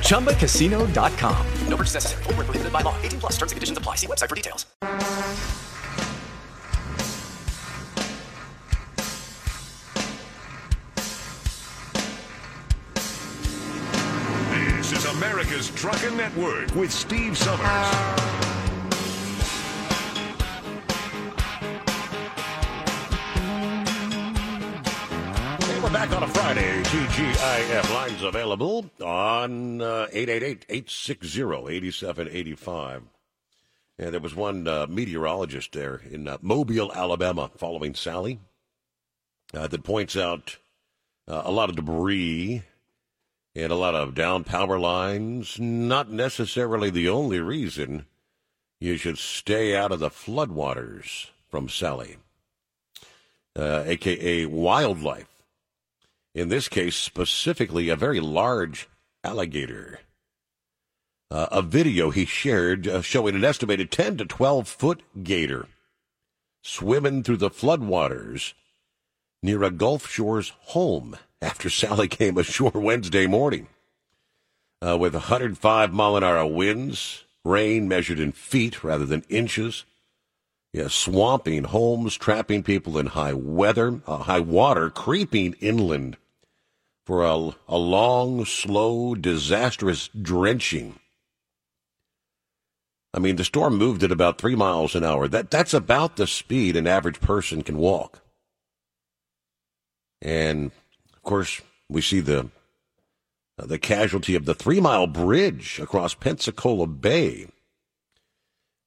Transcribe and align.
ChumbaCasino.com. 0.00 1.46
No 1.68 1.76
purchase 1.76 1.94
necessary. 1.94 2.22
Full 2.24 2.34
prohibited 2.34 2.72
by 2.72 2.80
law. 2.80 2.96
18 3.02 3.20
plus 3.20 3.32
terms 3.36 3.52
and 3.52 3.56
conditions 3.56 3.78
apply. 3.78 3.94
See 3.94 4.06
website 4.08 4.28
for 4.28 4.34
details. 4.34 4.66
This 14.76 14.92
is 14.92 15.04
America's 15.16 15.70
Trucking 15.70 16.16
Network 16.16 16.74
with 16.74 16.90
Steve 16.90 17.36
Summers. 17.36 18.57
We're 25.88 25.94
back 25.94 26.12
on 26.12 26.22
a 26.22 26.28
Friday. 26.28 26.82
TGIF 26.82 27.94
lines 27.94 28.22
available 28.22 28.90
on 29.00 29.78
888-860-8785. 29.78 32.66
Uh, 32.68 33.00
and 33.98 34.12
there 34.12 34.20
was 34.20 34.34
one 34.34 34.68
uh, 34.68 34.86
meteorologist 34.86 35.72
there 35.72 36.02
in 36.10 36.28
uh, 36.28 36.36
Mobile, 36.42 36.92
Alabama, 36.92 37.50
following 37.56 37.94
Sally, 37.94 38.38
uh, 39.54 39.66
that 39.66 39.82
points 39.82 40.14
out 40.14 40.58
uh, 41.26 41.40
a 41.46 41.50
lot 41.50 41.70
of 41.70 41.76
debris 41.76 42.64
and 43.54 43.72
a 43.72 43.76
lot 43.76 43.94
of 43.94 44.14
down 44.14 44.44
power 44.44 44.78
lines. 44.78 45.58
Not 45.58 46.10
necessarily 46.10 46.90
the 46.90 47.08
only 47.08 47.40
reason 47.40 48.04
you 48.78 48.98
should 48.98 49.16
stay 49.16 49.74
out 49.74 49.92
of 49.92 50.00
the 50.00 50.10
floodwaters 50.10 51.28
from 51.48 51.70
Sally, 51.70 52.18
aka 53.56 54.44
uh, 54.44 54.48
wildlife 54.50 55.37
in 56.38 56.48
this 56.48 56.68
case, 56.68 56.94
specifically 56.94 57.88
a 57.88 57.96
very 57.96 58.20
large 58.20 58.88
alligator. 59.24 60.00
Uh, 61.30 61.46
a 61.50 61.62
video 61.62 62.10
he 62.10 62.24
shared 62.24 62.86
uh, 62.86 63.02
showing 63.02 63.34
an 63.34 63.44
estimated 63.44 63.90
10 63.90 64.18
to 64.18 64.24
12 64.24 64.68
foot 64.68 65.02
gator 65.22 65.66
swimming 66.62 67.22
through 67.22 67.36
the 67.36 67.50
floodwaters 67.50 68.54
near 69.42 69.62
a 69.64 69.70
Gulf 69.70 70.08
Shores 70.08 70.52
home 70.60 71.16
after 71.42 71.68
Sally 71.68 72.08
came 72.08 72.38
ashore 72.38 72.70
Wednesday 72.74 73.26
morning. 73.26 73.66
Uh, 74.80 74.96
with 74.96 75.14
105 75.14 75.92
mile 75.92 76.16
an 76.16 76.22
hour 76.22 76.46
winds, 76.46 77.24
rain 77.44 77.88
measured 77.88 78.20
in 78.20 78.30
feet 78.30 78.84
rather 78.84 79.04
than 79.04 79.24
inches, 79.28 79.84
yeah, 80.72 80.86
swamping 80.86 81.64
homes, 81.64 82.16
trapping 82.16 82.62
people 82.62 82.96
in 82.96 83.06
high 83.06 83.32
weather, 83.32 84.00
uh, 84.06 84.18
high 84.18 84.40
water, 84.40 84.88
creeping 84.88 85.54
inland 85.54 86.16
for 87.08 87.24
a, 87.24 87.56
a 87.68 87.78
long, 87.78 88.44
slow, 88.44 89.14
disastrous 89.14 90.10
drenching. 90.20 91.00
I 93.14 93.18
mean, 93.18 93.36
the 93.36 93.44
storm 93.44 93.78
moved 93.78 94.02
at 94.02 94.12
about 94.12 94.36
three 94.36 94.54
miles 94.54 94.94
an 94.94 95.04
hour. 95.04 95.26
That, 95.26 95.50
that's 95.50 95.72
about 95.72 96.16
the 96.16 96.26
speed 96.26 96.76
an 96.76 96.86
average 96.86 97.18
person 97.18 97.62
can 97.62 97.78
walk. 97.78 98.20
And, 100.20 100.70
of 101.14 101.22
course, 101.22 101.62
we 101.88 102.02
see 102.02 102.20
the, 102.20 102.50
the 103.56 103.78
casualty 103.78 104.34
of 104.34 104.44
the 104.44 104.54
three 104.54 104.78
mile 104.78 105.06
bridge 105.06 105.80
across 105.80 106.12
Pensacola 106.12 106.86
Bay 106.86 107.46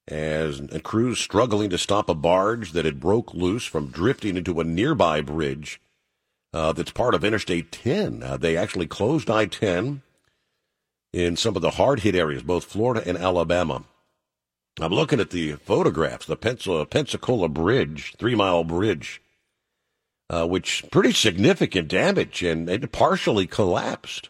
as 0.08 0.62
crews 0.84 1.18
struggling 1.18 1.72
to 1.72 1.78
stop 1.80 2.08
a 2.08 2.14
barge 2.14 2.74
that 2.74 2.86
had 2.86 3.00
broke 3.00 3.34
loose 3.34 3.66
from 3.66 3.88
drifting 3.88 4.38
into 4.38 4.59
a 4.59 4.64
nearby 4.64 5.22
bridge 5.22 5.82
uh, 6.54 6.74
that's 6.74 6.92
part 6.92 7.16
of 7.16 7.24
Interstate 7.24 7.72
10. 7.72 8.24
Uh, 8.24 8.38
they 8.38 8.58
actually 8.58 8.88
closed 8.88 9.30
I 9.30 9.46
10 9.46 10.02
in 11.14 11.36
some 11.36 11.56
of 11.56 11.62
the 11.62 11.72
hard 11.72 12.02
hit 12.02 12.16
areas, 12.16 12.44
both 12.44 12.66
Florida 12.66 13.08
and 13.08 13.18
Alabama. 13.18 13.84
I'm 14.80 14.94
looking 14.94 15.20
at 15.20 15.32
the 15.32 15.54
photographs, 15.54 16.26
the 16.26 16.38
Pensacola 16.38 17.50
Bridge, 17.50 18.16
three 18.18 18.36
mile 18.36 18.64
bridge, 18.64 19.22
uh, 20.30 20.48
which 20.48 20.86
pretty 20.92 21.12
significant 21.12 21.90
damage 21.90 22.42
and 22.42 22.70
it 22.70 22.92
partially 22.92 23.48
collapsed. 23.48 24.30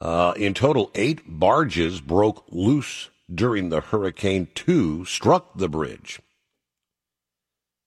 Uh, 0.00 0.32
in 0.36 0.52
total, 0.54 0.90
eight 0.94 1.20
barges 1.26 2.00
broke 2.00 2.44
loose 2.50 3.10
during 3.32 3.68
the 3.68 3.80
Hurricane 3.80 4.48
2 4.54 5.04
struck 5.04 5.56
the 5.56 5.68
bridge. 5.68 6.18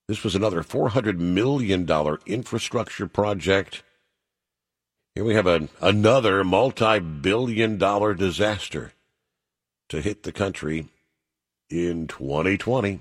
This 0.08 0.24
was 0.24 0.36
another 0.36 0.62
$400 0.62 1.18
million 1.18 1.90
infrastructure 2.28 3.08
project. 3.08 3.84
Here 5.16 5.24
we 5.24 5.34
have 5.34 5.48
another 5.82 6.44
multi 6.44 7.00
billion 7.00 7.78
dollar 7.78 8.14
disaster 8.14 8.92
to 9.90 10.02
hit 10.02 10.24
the 10.24 10.32
country 10.32 10.88
in 11.70 12.08
2020. 12.08 13.00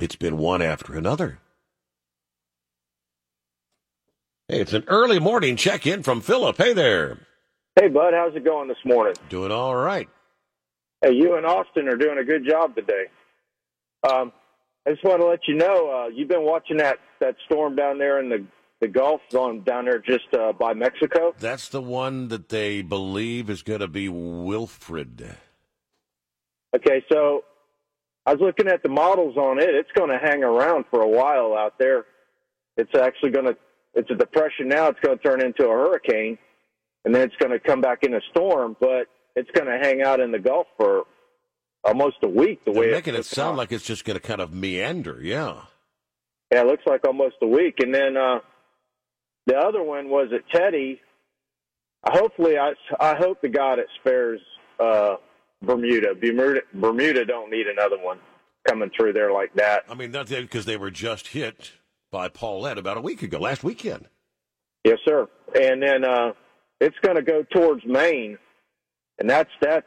It's 0.00 0.16
been 0.16 0.38
one 0.38 0.62
after 0.62 0.94
another. 0.96 1.38
Hey, 4.48 4.60
it's 4.60 4.72
an 4.72 4.84
early 4.88 5.20
morning 5.20 5.54
check 5.56 5.86
in 5.86 6.02
from 6.02 6.20
Philip. 6.20 6.56
Hey 6.56 6.72
there. 6.72 7.18
Hey, 7.78 7.88
bud. 7.88 8.12
How's 8.14 8.34
it 8.34 8.44
going 8.44 8.66
this 8.66 8.84
morning? 8.84 9.14
Doing 9.28 9.52
all 9.52 9.76
right. 9.76 10.08
Hey, 11.02 11.12
you 11.12 11.36
and 11.36 11.46
Austin 11.46 11.88
are 11.88 11.96
doing 11.96 12.18
a 12.18 12.24
good 12.24 12.44
job 12.44 12.74
today. 12.74 13.04
Um, 14.10 14.32
I 14.86 14.90
just 14.90 15.04
want 15.04 15.20
to 15.20 15.26
let 15.26 15.40
you 15.46 15.54
know 15.54 15.90
uh, 15.90 16.08
you've 16.08 16.28
been 16.28 16.44
watching 16.44 16.78
that 16.78 16.98
that 17.20 17.36
storm 17.46 17.76
down 17.76 17.98
there 17.98 18.18
in 18.18 18.28
the 18.28 18.46
the 18.80 18.88
Gulf, 18.88 19.20
going 19.30 19.60
down 19.60 19.84
there 19.84 19.98
just 19.98 20.32
uh, 20.32 20.52
by 20.52 20.72
Mexico. 20.72 21.34
That's 21.38 21.68
the 21.68 21.82
one 21.82 22.28
that 22.28 22.48
they 22.48 22.80
believe 22.80 23.50
is 23.50 23.62
going 23.62 23.80
to 23.80 23.88
be 23.88 24.08
Wilfred. 24.08 25.36
Okay, 26.74 27.04
so 27.12 27.44
I 28.24 28.32
was 28.32 28.40
looking 28.40 28.68
at 28.68 28.82
the 28.82 28.88
models 28.88 29.36
on 29.36 29.58
it. 29.58 29.68
It's 29.68 29.90
going 29.94 30.08
to 30.08 30.18
hang 30.18 30.42
around 30.42 30.86
for 30.90 31.02
a 31.02 31.08
while 31.08 31.54
out 31.54 31.78
there. 31.78 32.06
It's 32.76 32.94
actually 32.96 33.30
going 33.30 33.46
to. 33.46 33.56
It's 33.92 34.10
a 34.10 34.14
depression 34.14 34.68
now. 34.68 34.88
It's 34.88 35.00
going 35.00 35.18
to 35.18 35.22
turn 35.22 35.42
into 35.42 35.66
a 35.66 35.72
hurricane, 35.72 36.38
and 37.04 37.14
then 37.14 37.22
it's 37.22 37.36
going 37.36 37.52
to 37.52 37.58
come 37.58 37.80
back 37.80 38.02
in 38.02 38.14
a 38.14 38.20
storm. 38.30 38.76
But 38.80 39.08
it's 39.36 39.50
going 39.50 39.66
to 39.66 39.78
hang 39.78 40.00
out 40.02 40.20
in 40.20 40.32
the 40.32 40.38
Gulf 40.38 40.68
for 40.78 41.04
almost 41.84 42.16
a 42.22 42.28
week. 42.28 42.64
The 42.64 42.72
They're 42.72 42.80
way 42.80 42.90
making 42.90 43.14
it 43.14 43.24
sound 43.24 43.56
like 43.56 43.72
it's 43.72 43.84
just 43.84 44.04
going 44.04 44.18
to 44.18 44.26
kind 44.26 44.40
of 44.40 44.52
meander. 44.52 45.20
Yeah. 45.22 45.62
Yeah, 46.52 46.62
it 46.62 46.66
looks 46.66 46.82
like 46.86 47.06
almost 47.06 47.36
a 47.42 47.46
week. 47.46 47.76
And 47.80 47.94
then 47.94 48.16
uh, 48.16 48.40
the 49.46 49.56
other 49.56 49.82
one 49.82 50.08
was 50.08 50.28
at 50.34 50.48
Teddy. 50.50 51.00
Hopefully, 52.04 52.56
I 52.58 52.72
I 52.98 53.14
hope 53.14 53.42
the 53.42 53.48
God 53.48 53.78
it 53.78 53.86
spares 54.00 54.40
uh, 54.78 55.16
Bermuda. 55.62 56.14
Bermuda. 56.14 56.60
Bermuda 56.72 57.24
don't 57.24 57.50
need 57.50 57.66
another 57.66 57.98
one 57.98 58.18
coming 58.66 58.90
through 58.96 59.12
there 59.12 59.32
like 59.32 59.52
that. 59.54 59.84
I 59.88 59.94
mean, 59.94 60.10
that's 60.10 60.30
because 60.30 60.64
they 60.64 60.76
were 60.78 60.90
just 60.90 61.28
hit 61.28 61.72
by 62.10 62.28
Paulette 62.28 62.78
about 62.78 62.96
a 62.96 63.00
week 63.00 63.22
ago, 63.22 63.38
last 63.38 63.62
weekend. 63.62 64.08
Yes, 64.84 64.98
sir. 65.04 65.28
And 65.54 65.82
then 65.82 66.04
uh, 66.04 66.32
it's 66.80 66.96
going 67.02 67.16
to 67.16 67.22
go 67.22 67.42
towards 67.42 67.84
Maine, 67.84 68.38
and 69.18 69.28
that's 69.28 69.50
that's 69.60 69.86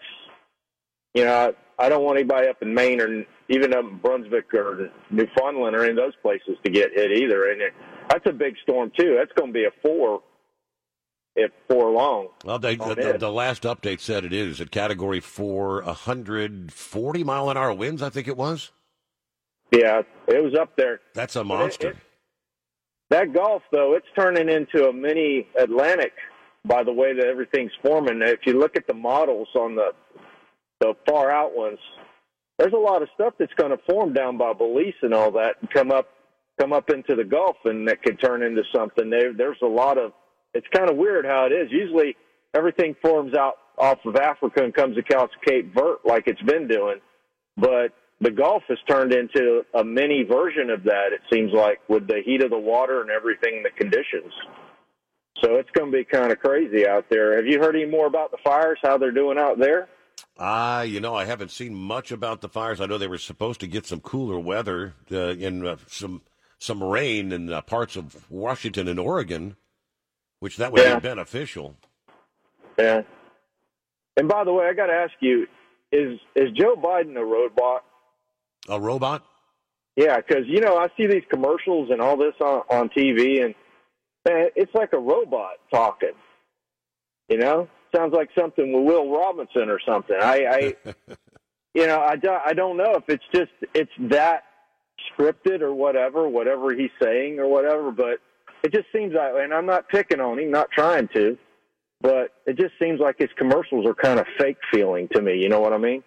you 1.15 1.25
know 1.25 1.53
I 1.79 1.89
don't 1.89 2.03
want 2.03 2.17
anybody 2.17 2.47
up 2.47 2.61
in 2.61 2.73
Maine 2.73 3.01
or 3.01 3.25
even 3.49 3.73
up 3.73 3.85
in 3.85 3.97
Brunswick 3.97 4.53
or 4.53 4.89
Newfoundland 5.09 5.75
or 5.75 5.83
any 5.83 5.91
of 5.91 5.97
those 5.97 6.15
places 6.21 6.57
to 6.63 6.71
get 6.71 6.91
hit 6.93 7.11
either. 7.11 7.51
And 7.51 7.61
it, 7.61 7.73
that's 8.09 8.25
a 8.27 8.33
big 8.33 8.55
storm 8.63 8.91
too. 8.97 9.15
That's 9.17 9.31
going 9.35 9.49
to 9.49 9.53
be 9.53 9.65
a 9.65 9.71
four 9.81 10.21
if 11.35 11.51
four 11.67 11.91
long. 11.91 12.27
Well, 12.45 12.59
they, 12.59 12.75
the, 12.75 13.17
the, 13.19 13.31
last 13.31 13.63
update 13.63 13.99
said 13.99 14.23
it 14.23 14.33
is 14.33 14.61
at 14.61 14.69
Category 14.69 15.19
Four, 15.19 15.81
140 15.81 17.23
mile 17.23 17.49
an 17.49 17.57
hour 17.57 17.73
winds. 17.73 18.01
I 18.01 18.09
think 18.09 18.27
it 18.27 18.37
was. 18.37 18.71
Yeah, 19.71 20.03
it 20.27 20.43
was 20.43 20.53
up 20.59 20.75
there. 20.77 20.99
That's 21.15 21.35
a 21.35 21.43
monster. 21.43 21.89
It, 21.89 21.95
it, 21.95 22.01
that 23.09 23.33
Gulf, 23.33 23.63
though, 23.71 23.95
it's 23.95 24.05
turning 24.15 24.49
into 24.49 24.87
a 24.87 24.93
mini 24.93 25.47
Atlantic 25.59 26.13
by 26.65 26.83
the 26.83 26.93
way 26.93 27.13
that 27.13 27.25
everything's 27.25 27.71
forming. 27.81 28.21
If 28.21 28.41
you 28.45 28.59
look 28.59 28.75
at 28.75 28.87
the 28.87 28.93
models 28.93 29.49
on 29.55 29.75
the 29.75 29.91
the 30.83 30.93
far 31.07 31.31
out 31.31 31.55
ones, 31.55 31.79
there's 32.57 32.73
a 32.73 32.77
lot 32.77 33.01
of 33.01 33.09
stuff 33.15 33.33
that's 33.39 33.53
going 33.53 33.71
to 33.71 33.77
form 33.89 34.13
down 34.13 34.37
by 34.37 34.53
Belize 34.53 34.93
and 35.01 35.13
all 35.13 35.31
that, 35.31 35.55
and 35.61 35.69
come 35.69 35.91
up 35.91 36.07
come 36.59 36.73
up 36.73 36.89
into 36.89 37.15
the 37.15 37.23
Gulf, 37.23 37.55
and 37.65 37.87
that 37.87 38.03
could 38.03 38.19
turn 38.21 38.43
into 38.43 38.61
something. 38.75 39.09
There, 39.09 39.33
there's 39.33 39.57
a 39.63 39.67
lot 39.67 39.97
of. 39.97 40.11
It's 40.53 40.67
kind 40.71 40.89
of 40.89 40.97
weird 40.97 41.25
how 41.25 41.47
it 41.47 41.51
is. 41.51 41.71
Usually, 41.71 42.15
everything 42.53 42.95
forms 43.01 43.33
out 43.33 43.53
off 43.77 43.97
of 44.05 44.15
Africa 44.17 44.63
and 44.63 44.73
comes 44.73 44.97
across 44.97 45.29
Cape 45.47 45.73
Verde 45.73 46.01
like 46.05 46.27
it's 46.27 46.41
been 46.43 46.67
doing, 46.67 46.99
but 47.57 47.91
the 48.21 48.29
Gulf 48.29 48.63
has 48.67 48.77
turned 48.87 49.13
into 49.13 49.63
a 49.73 49.83
mini 49.83 50.23
version 50.23 50.69
of 50.69 50.83
that. 50.83 51.11
It 51.11 51.21
seems 51.31 51.51
like 51.53 51.79
with 51.87 52.07
the 52.07 52.21
heat 52.23 52.43
of 52.43 52.51
the 52.51 52.59
water 52.59 53.01
and 53.01 53.09
everything, 53.09 53.63
the 53.63 53.71
conditions. 53.71 54.31
So 55.43 55.55
it's 55.55 55.69
going 55.71 55.91
to 55.91 55.97
be 55.97 56.05
kind 56.05 56.31
of 56.31 56.39
crazy 56.39 56.87
out 56.87 57.05
there. 57.09 57.35
Have 57.35 57.47
you 57.47 57.59
heard 57.59 57.75
any 57.75 57.89
more 57.89 58.05
about 58.05 58.29
the 58.29 58.37
fires? 58.43 58.77
How 58.83 58.97
they're 58.99 59.11
doing 59.11 59.39
out 59.39 59.57
there? 59.57 59.89
Ah, 60.39 60.79
uh, 60.79 60.81
you 60.81 60.99
know, 60.99 61.15
I 61.15 61.25
haven't 61.25 61.51
seen 61.51 61.75
much 61.75 62.11
about 62.11 62.41
the 62.41 62.49
fires. 62.49 62.81
I 62.81 62.87
know 62.87 62.97
they 62.97 63.07
were 63.07 63.19
supposed 63.19 63.59
to 63.59 63.67
get 63.67 63.85
some 63.85 63.99
cooler 63.99 64.39
weather 64.39 64.95
uh, 65.11 65.29
in 65.29 65.65
uh, 65.65 65.77
some 65.87 66.21
some 66.57 66.83
rain 66.83 67.31
in 67.31 67.51
uh, 67.51 67.61
parts 67.61 67.95
of 67.95 68.31
Washington 68.31 68.87
and 68.87 68.99
Oregon, 68.99 69.55
which 70.39 70.57
that 70.57 70.71
would 70.71 70.81
yeah. 70.81 70.95
be 70.95 71.01
beneficial. 71.01 71.75
Yeah. 72.79 73.01
And 74.17 74.27
by 74.27 74.43
the 74.43 74.53
way, 74.53 74.65
I 74.65 74.73
got 74.73 74.87
to 74.87 74.93
ask 74.93 75.13
you: 75.19 75.47
is 75.91 76.19
is 76.35 76.51
Joe 76.53 76.75
Biden 76.75 77.15
a 77.15 77.23
robot? 77.23 77.83
A 78.69 78.79
robot? 78.79 79.23
Yeah, 79.95 80.17
because 80.17 80.45
you 80.47 80.61
know 80.61 80.77
I 80.77 80.87
see 80.97 81.05
these 81.05 81.23
commercials 81.29 81.89
and 81.91 82.01
all 82.01 82.17
this 82.17 82.33
on 82.41 82.63
on 82.69 82.89
TV, 82.89 83.43
and 83.43 83.53
man, 84.27 84.49
it's 84.55 84.73
like 84.73 84.93
a 84.93 84.99
robot 84.99 85.57
talking. 85.71 86.13
You 87.29 87.37
know, 87.37 87.67
sounds 87.95 88.13
like 88.13 88.29
something 88.37 88.73
with 88.73 88.85
Will 88.85 89.11
Robinson 89.11 89.69
or 89.69 89.79
something. 89.85 90.17
I, 90.19 90.73
I 90.85 90.93
you 91.73 91.87
know, 91.87 91.99
I 91.99 92.15
don't, 92.15 92.41
I 92.45 92.53
don't 92.53 92.77
know 92.77 92.93
if 92.95 93.03
it's 93.07 93.23
just 93.33 93.51
it's 93.73 93.91
that 94.09 94.43
scripted 95.11 95.61
or 95.61 95.73
whatever, 95.73 96.27
whatever 96.27 96.73
he's 96.73 96.91
saying 97.01 97.39
or 97.39 97.47
whatever, 97.47 97.91
but 97.91 98.19
it 98.63 98.71
just 98.71 98.85
seems 98.93 99.13
like, 99.13 99.33
and 99.35 99.53
I'm 99.53 99.65
not 99.65 99.89
picking 99.89 100.19
on 100.19 100.39
him, 100.39 100.51
not 100.51 100.69
trying 100.71 101.09
to, 101.15 101.37
but 102.01 102.31
it 102.45 102.57
just 102.57 102.73
seems 102.79 102.99
like 102.99 103.15
his 103.17 103.29
commercials 103.37 103.85
are 103.85 103.93
kind 103.93 104.19
of 104.19 104.25
fake 104.37 104.57
feeling 104.71 105.07
to 105.13 105.21
me. 105.21 105.37
You 105.37 105.49
know 105.49 105.59
what 105.59 105.73
I 105.73 105.77
mean? 105.77 106.03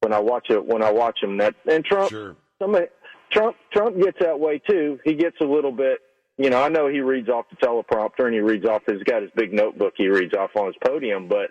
When 0.00 0.12
I 0.12 0.18
watch 0.18 0.46
it, 0.50 0.64
when 0.64 0.82
I 0.82 0.92
watch 0.92 1.18
him, 1.22 1.38
that 1.38 1.54
and 1.70 1.84
Trump, 1.84 2.10
sure. 2.10 2.36
somebody, 2.60 2.86
Trump, 3.32 3.56
Trump 3.72 3.96
gets 4.00 4.18
that 4.20 4.38
way 4.38 4.58
too. 4.58 4.98
He 5.04 5.14
gets 5.14 5.36
a 5.40 5.44
little 5.44 5.72
bit 5.72 5.98
you 6.38 6.50
know, 6.50 6.62
I 6.62 6.68
know 6.68 6.86
he 6.88 7.00
reads 7.00 7.28
off 7.28 7.46
the 7.50 7.56
teleprompter 7.56 8.24
and 8.24 8.32
he 8.32 8.40
reads 8.40 8.64
off. 8.64 8.82
He's 8.86 9.02
got 9.02 9.22
his 9.22 9.30
big 9.34 9.52
notebook. 9.52 9.94
He 9.96 10.08
reads 10.08 10.34
off 10.34 10.50
on 10.56 10.66
his 10.66 10.76
podium, 10.86 11.28
but 11.28 11.50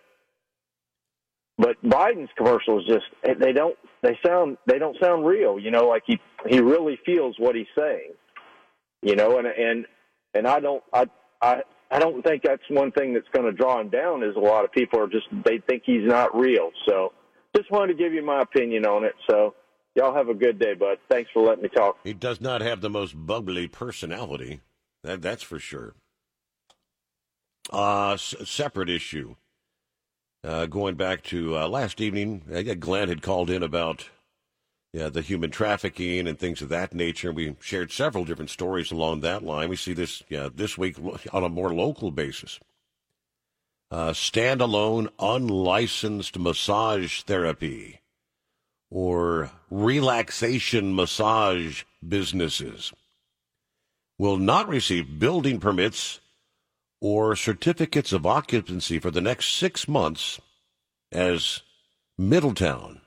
but 1.57 1.75
Biden's 1.83 2.29
commercials 2.37 2.85
just 2.87 3.05
they 3.39 3.51
don't 3.51 3.75
they 4.01 4.17
sound 4.25 4.57
they 4.65 4.79
don't 4.79 4.95
sound 5.01 5.25
real. 5.25 5.59
You 5.59 5.71
know, 5.71 5.87
like 5.87 6.03
he 6.07 6.19
he 6.47 6.61
really 6.61 6.97
feels 7.05 7.35
what 7.37 7.55
he's 7.55 7.67
saying. 7.77 8.13
You 9.01 9.15
know, 9.15 9.37
and 9.37 9.47
and 9.47 9.85
and 10.33 10.47
I 10.47 10.61
don't 10.61 10.83
I 10.93 11.05
I 11.41 11.61
I 11.91 11.99
don't 11.99 12.21
think 12.23 12.43
that's 12.43 12.63
one 12.69 12.91
thing 12.93 13.13
that's 13.13 13.27
going 13.33 13.45
to 13.45 13.51
draw 13.51 13.81
him 13.81 13.89
down. 13.89 14.23
Is 14.23 14.35
a 14.37 14.39
lot 14.39 14.63
of 14.63 14.71
people 14.71 14.99
are 15.01 15.07
just 15.07 15.27
they 15.43 15.59
think 15.67 15.83
he's 15.85 16.07
not 16.07 16.33
real. 16.33 16.71
So 16.87 17.11
just 17.55 17.69
wanted 17.71 17.97
to 17.97 18.03
give 18.03 18.13
you 18.13 18.23
my 18.23 18.41
opinion 18.41 18.85
on 18.85 19.03
it. 19.03 19.15
So 19.29 19.53
y'all 19.95 20.15
have 20.15 20.29
a 20.29 20.33
good 20.33 20.59
day, 20.59 20.75
bud. 20.75 20.97
Thanks 21.09 21.29
for 21.33 21.43
letting 21.43 21.63
me 21.63 21.69
talk. 21.69 21.97
He 22.05 22.13
does 22.13 22.39
not 22.39 22.61
have 22.61 22.79
the 22.79 22.89
most 22.89 23.13
bubbly 23.13 23.67
personality. 23.67 24.61
That, 25.07 25.21
that's 25.21 25.43
for 25.43 25.57
sure. 25.57 25.95
Uh, 27.71 28.13
s- 28.13 28.35
separate 28.43 28.89
issue. 28.89 29.35
Uh, 30.43 30.65
going 30.65 30.95
back 30.95 31.23
to 31.23 31.57
uh, 31.57 31.67
last 31.69 32.01
evening, 32.01 32.43
Glenn 32.79 33.07
had 33.07 33.21
called 33.21 33.49
in 33.49 33.63
about 33.63 34.09
yeah, 34.91 35.07
the 35.07 35.21
human 35.21 35.49
trafficking 35.49 36.27
and 36.27 36.37
things 36.37 36.61
of 36.61 36.67
that 36.69 36.93
nature. 36.93 37.31
We 37.31 37.55
shared 37.61 37.91
several 37.91 38.25
different 38.25 38.49
stories 38.49 38.91
along 38.91 39.21
that 39.21 39.43
line. 39.43 39.69
We 39.69 39.77
see 39.77 39.93
this 39.93 40.23
yeah, 40.27 40.49
this 40.53 40.77
week 40.77 40.97
on 41.31 41.43
a 41.43 41.49
more 41.49 41.73
local 41.73 42.11
basis. 42.11 42.59
Uh, 43.89 44.11
standalone, 44.11 45.07
unlicensed 45.19 46.37
massage 46.37 47.21
therapy 47.21 48.01
or 48.91 49.51
relaxation 49.69 50.93
massage 50.93 51.83
businesses 52.05 52.91
will 54.17 54.37
not 54.37 54.67
receive 54.67 55.19
building 55.19 55.59
permits 55.59 56.19
or 56.99 57.35
certificates 57.35 58.11
of 58.11 58.25
occupancy 58.25 58.99
for 58.99 59.11
the 59.11 59.21
next 59.21 59.53
six 59.53 59.87
months 59.87 60.39
as 61.11 61.61
Middletown 62.17 63.01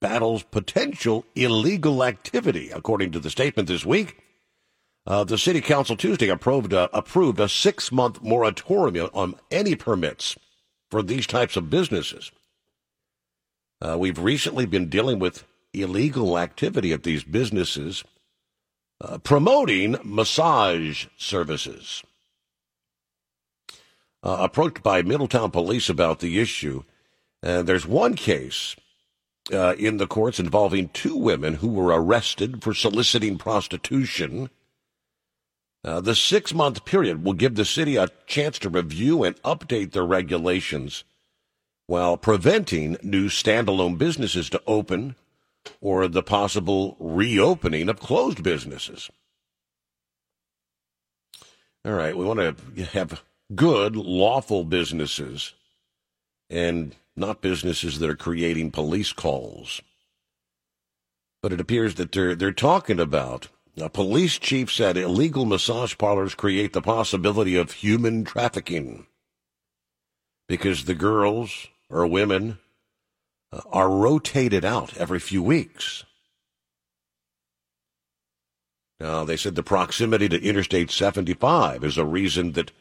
battles 0.00 0.42
potential 0.42 1.24
illegal 1.34 2.02
activity, 2.02 2.70
according 2.70 3.12
to 3.12 3.20
the 3.20 3.30
statement 3.30 3.68
this 3.68 3.84
week. 3.84 4.18
Uh, 5.06 5.22
the 5.24 5.38
City 5.38 5.60
Council 5.60 5.96
Tuesday 5.96 6.28
approved, 6.28 6.74
uh, 6.74 6.88
approved 6.92 7.38
a 7.38 7.48
six 7.48 7.92
month 7.92 8.22
moratorium 8.22 9.08
on 9.12 9.34
any 9.50 9.74
permits 9.74 10.36
for 10.90 11.02
these 11.02 11.26
types 11.26 11.56
of 11.56 11.70
businesses. 11.70 12.32
Uh, 13.80 13.96
we've 13.98 14.18
recently 14.18 14.66
been 14.66 14.88
dealing 14.88 15.18
with 15.18 15.44
illegal 15.72 16.38
activity 16.38 16.92
at 16.92 17.02
these 17.02 17.22
businesses 17.22 18.02
uh, 19.00 19.18
promoting 19.18 19.96
massage 20.02 21.06
services. 21.16 22.02
Uh, 24.22 24.38
approached 24.40 24.82
by 24.82 25.02
Middletown 25.02 25.50
police 25.50 25.88
about 25.88 26.20
the 26.20 26.40
issue, 26.40 26.82
there's 27.42 27.86
one 27.86 28.14
case 28.14 28.74
uh, 29.52 29.74
in 29.78 29.98
the 29.98 30.06
courts 30.06 30.40
involving 30.40 30.88
two 30.88 31.16
women 31.16 31.54
who 31.54 31.68
were 31.68 32.00
arrested 32.00 32.62
for 32.62 32.74
soliciting 32.74 33.38
prostitution. 33.38 34.50
Uh, 35.84 36.00
the 36.00 36.14
six 36.14 36.52
month 36.52 36.84
period 36.84 37.24
will 37.24 37.32
give 37.32 37.54
the 37.54 37.64
city 37.64 37.96
a 37.96 38.08
chance 38.26 38.58
to 38.58 38.68
review 38.68 39.22
and 39.22 39.40
update 39.42 39.92
their 39.92 40.06
regulations 40.06 41.04
while 41.86 42.16
preventing 42.16 42.96
new 43.02 43.28
standalone 43.28 43.96
businesses 43.96 44.50
to 44.50 44.60
open 44.66 45.14
or 45.80 46.08
the 46.08 46.22
possible 46.22 46.96
reopening 46.98 47.88
of 47.88 48.00
closed 48.00 48.42
businesses. 48.42 49.10
All 51.84 51.92
right, 51.92 52.16
we 52.16 52.24
want 52.24 52.40
to 52.40 52.84
have 52.86 53.22
good, 53.54 53.94
lawful 53.94 54.64
businesses 54.64 55.54
and 56.50 56.94
not 57.14 57.40
businesses 57.40 57.98
that 57.98 58.10
are 58.10 58.16
creating 58.16 58.70
police 58.70 59.12
calls. 59.12 59.80
But 61.42 61.52
it 61.52 61.60
appears 61.60 61.94
that 61.94 62.12
they're, 62.12 62.34
they're 62.34 62.52
talking 62.52 62.98
about 62.98 63.48
a 63.78 63.88
police 63.88 64.38
chief 64.38 64.72
said 64.72 64.96
illegal 64.96 65.44
massage 65.44 65.96
parlors 65.98 66.34
create 66.34 66.72
the 66.72 66.82
possibility 66.82 67.56
of 67.56 67.72
human 67.72 68.24
trafficking 68.24 69.06
because 70.48 70.84
the 70.84 70.94
girls 70.94 71.68
or 71.90 72.06
women 72.06 72.58
Uh, 73.56 73.60
are 73.72 73.90
rotated 73.90 74.64
out 74.64 74.96
every 74.96 75.18
few 75.18 75.42
weeks. 75.42 76.04
Now, 79.00 79.24
they 79.24 79.36
said 79.36 79.54
the 79.54 79.62
proximity 79.62 80.28
to 80.28 80.42
Interstate 80.42 80.90
75 80.90 81.84
is 81.84 81.98
a 81.98 82.04
reason 82.04 82.52
that 82.52 82.72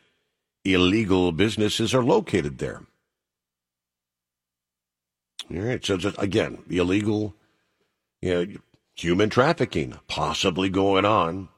illegal 0.64 1.32
businesses 1.32 1.94
are 1.94 2.04
located 2.04 2.58
there. 2.58 2.82
All 5.54 5.62
right, 5.62 5.86
so 5.86 5.98
just, 5.98 6.22
again, 6.22 6.64
illegal 6.70 7.36
you 8.22 8.34
know, 8.34 8.54
human 8.96 9.30
trafficking 9.30 10.00
possibly 10.08 10.70
going 10.70 11.06
on. 11.06 11.50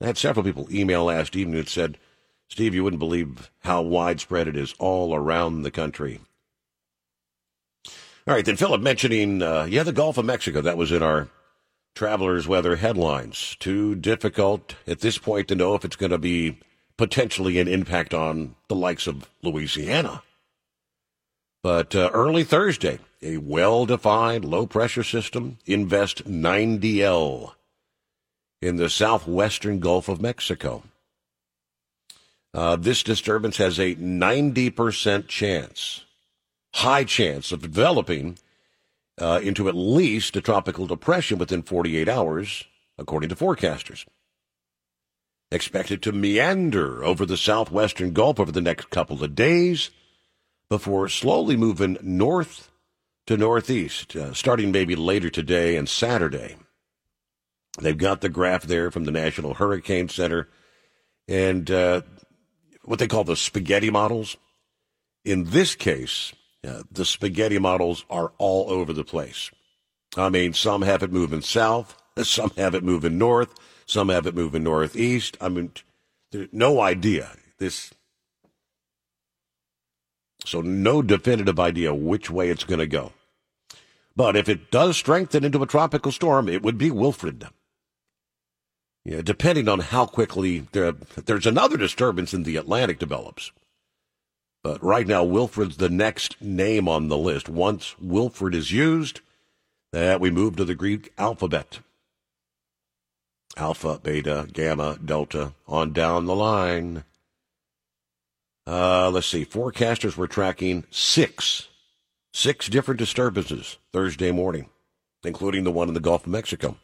I 0.00 0.06
had 0.06 0.18
several 0.18 0.44
people 0.44 0.68
email 0.70 1.04
last 1.04 1.34
evening 1.34 1.56
that 1.56 1.68
said, 1.68 1.98
Steve, 2.48 2.74
you 2.74 2.84
wouldn't 2.84 3.00
believe 3.00 3.50
how 3.60 3.82
widespread 3.82 4.46
it 4.46 4.56
is 4.56 4.74
all 4.78 5.14
around 5.14 5.62
the 5.62 5.70
country. 5.70 6.20
All 8.26 8.34
right, 8.34 8.44
then 8.44 8.56
Philip 8.56 8.80
mentioning, 8.80 9.42
uh, 9.42 9.66
yeah, 9.68 9.82
the 9.82 9.92
Gulf 9.92 10.16
of 10.16 10.24
Mexico. 10.24 10.62
That 10.62 10.78
was 10.78 10.90
in 10.90 11.02
our 11.02 11.28
travelers' 11.94 12.48
weather 12.48 12.76
headlines. 12.76 13.54
Too 13.60 13.94
difficult 13.94 14.76
at 14.86 15.00
this 15.00 15.18
point 15.18 15.48
to 15.48 15.54
know 15.54 15.74
if 15.74 15.84
it's 15.84 15.96
going 15.96 16.10
to 16.10 16.16
be 16.16 16.58
potentially 16.96 17.58
an 17.58 17.68
impact 17.68 18.14
on 18.14 18.54
the 18.68 18.74
likes 18.74 19.06
of 19.06 19.28
Louisiana. 19.42 20.22
But 21.62 21.94
uh, 21.94 22.10
early 22.14 22.44
Thursday, 22.44 22.98
a 23.22 23.36
well 23.36 23.84
defined 23.84 24.46
low 24.46 24.66
pressure 24.66 25.02
system, 25.02 25.58
Invest 25.66 26.24
90L, 26.24 27.52
in 28.62 28.76
the 28.76 28.88
southwestern 28.88 29.80
Gulf 29.80 30.08
of 30.08 30.22
Mexico. 30.22 30.82
Uh, 32.54 32.76
this 32.76 33.02
disturbance 33.02 33.58
has 33.58 33.78
a 33.78 33.96
90% 33.96 35.28
chance 35.28 36.03
high 36.74 37.04
chance 37.04 37.52
of 37.52 37.62
developing 37.62 38.36
uh, 39.20 39.40
into 39.42 39.68
at 39.68 39.76
least 39.76 40.36
a 40.36 40.40
tropical 40.40 40.86
depression 40.86 41.38
within 41.38 41.62
48 41.62 42.08
hours, 42.08 42.64
according 42.98 43.28
to 43.28 43.36
forecasters. 43.36 44.04
Expected 45.52 46.02
to 46.02 46.10
meander 46.10 47.04
over 47.04 47.24
the 47.24 47.36
southwestern 47.36 48.12
Gulf 48.12 48.40
over 48.40 48.50
the 48.50 48.60
next 48.60 48.90
couple 48.90 49.22
of 49.22 49.36
days 49.36 49.90
before 50.68 51.08
slowly 51.08 51.56
moving 51.56 51.96
north 52.02 52.72
to 53.26 53.36
northeast, 53.36 54.16
uh, 54.16 54.34
starting 54.34 54.72
maybe 54.72 54.96
later 54.96 55.30
today 55.30 55.76
and 55.76 55.88
Saturday. 55.88 56.56
They've 57.78 57.96
got 57.96 58.20
the 58.20 58.28
graph 58.28 58.64
there 58.64 58.90
from 58.90 59.04
the 59.04 59.12
National 59.12 59.54
Hurricane 59.54 60.08
Center 60.08 60.48
and 61.28 61.70
uh, 61.70 62.02
what 62.82 62.98
they 62.98 63.06
call 63.06 63.22
the 63.22 63.36
spaghetti 63.36 63.90
models. 63.90 64.36
In 65.24 65.44
this 65.44 65.74
case, 65.76 66.32
uh, 66.64 66.82
the 66.90 67.04
spaghetti 67.04 67.58
models 67.58 68.04
are 68.08 68.32
all 68.38 68.70
over 68.70 68.92
the 68.92 69.04
place. 69.04 69.50
I 70.16 70.28
mean, 70.28 70.52
some 70.52 70.82
have 70.82 71.02
it 71.02 71.12
moving 71.12 71.42
south, 71.42 72.00
some 72.22 72.50
have 72.56 72.74
it 72.74 72.84
moving 72.84 73.18
north, 73.18 73.54
some 73.86 74.08
have 74.08 74.26
it 74.26 74.34
moving 74.34 74.62
northeast. 74.62 75.36
I 75.40 75.48
mean, 75.48 75.72
no 76.52 76.80
idea. 76.80 77.30
This 77.58 77.92
so 80.44 80.60
no 80.60 81.00
definitive 81.02 81.58
idea 81.58 81.94
which 81.94 82.30
way 82.30 82.50
it's 82.50 82.64
going 82.64 82.80
to 82.80 82.86
go. 82.86 83.12
But 84.14 84.36
if 84.36 84.48
it 84.48 84.70
does 84.70 84.96
strengthen 84.96 85.44
into 85.44 85.62
a 85.62 85.66
tropical 85.66 86.12
storm, 86.12 86.48
it 86.48 86.62
would 86.62 86.78
be 86.78 86.90
Wilfred. 86.90 87.46
Yeah, 89.04 89.22
depending 89.22 89.68
on 89.68 89.80
how 89.80 90.06
quickly 90.06 90.66
there, 90.72 90.92
there's 90.92 91.46
another 91.46 91.76
disturbance 91.76 92.32
in 92.32 92.44
the 92.44 92.56
Atlantic 92.56 92.98
develops. 92.98 93.52
But 94.64 94.82
right 94.82 95.06
now, 95.06 95.22
Wilfred's 95.22 95.76
the 95.76 95.90
next 95.90 96.40
name 96.40 96.88
on 96.88 97.08
the 97.08 97.18
list. 97.18 97.50
Once 97.50 97.94
Wilfred 98.00 98.54
is 98.54 98.72
used, 98.72 99.20
that 99.92 100.20
we 100.20 100.30
move 100.30 100.56
to 100.56 100.64
the 100.64 100.74
Greek 100.74 101.12
alphabet. 101.18 101.80
Alpha, 103.58 104.00
beta, 104.02 104.48
gamma, 104.50 104.98
delta, 105.04 105.52
on 105.68 105.92
down 105.92 106.24
the 106.24 106.34
line. 106.34 107.04
Uh, 108.66 109.10
let's 109.10 109.26
see. 109.26 109.44
Forecasters 109.44 110.16
were 110.16 110.26
tracking 110.26 110.84
six, 110.90 111.68
six 112.32 112.66
different 112.68 112.98
disturbances 112.98 113.76
Thursday 113.92 114.32
morning, 114.32 114.70
including 115.24 115.64
the 115.64 115.70
one 115.70 115.88
in 115.88 115.94
the 115.94 116.00
Gulf 116.00 116.24
of 116.24 116.32
Mexico. 116.32 116.78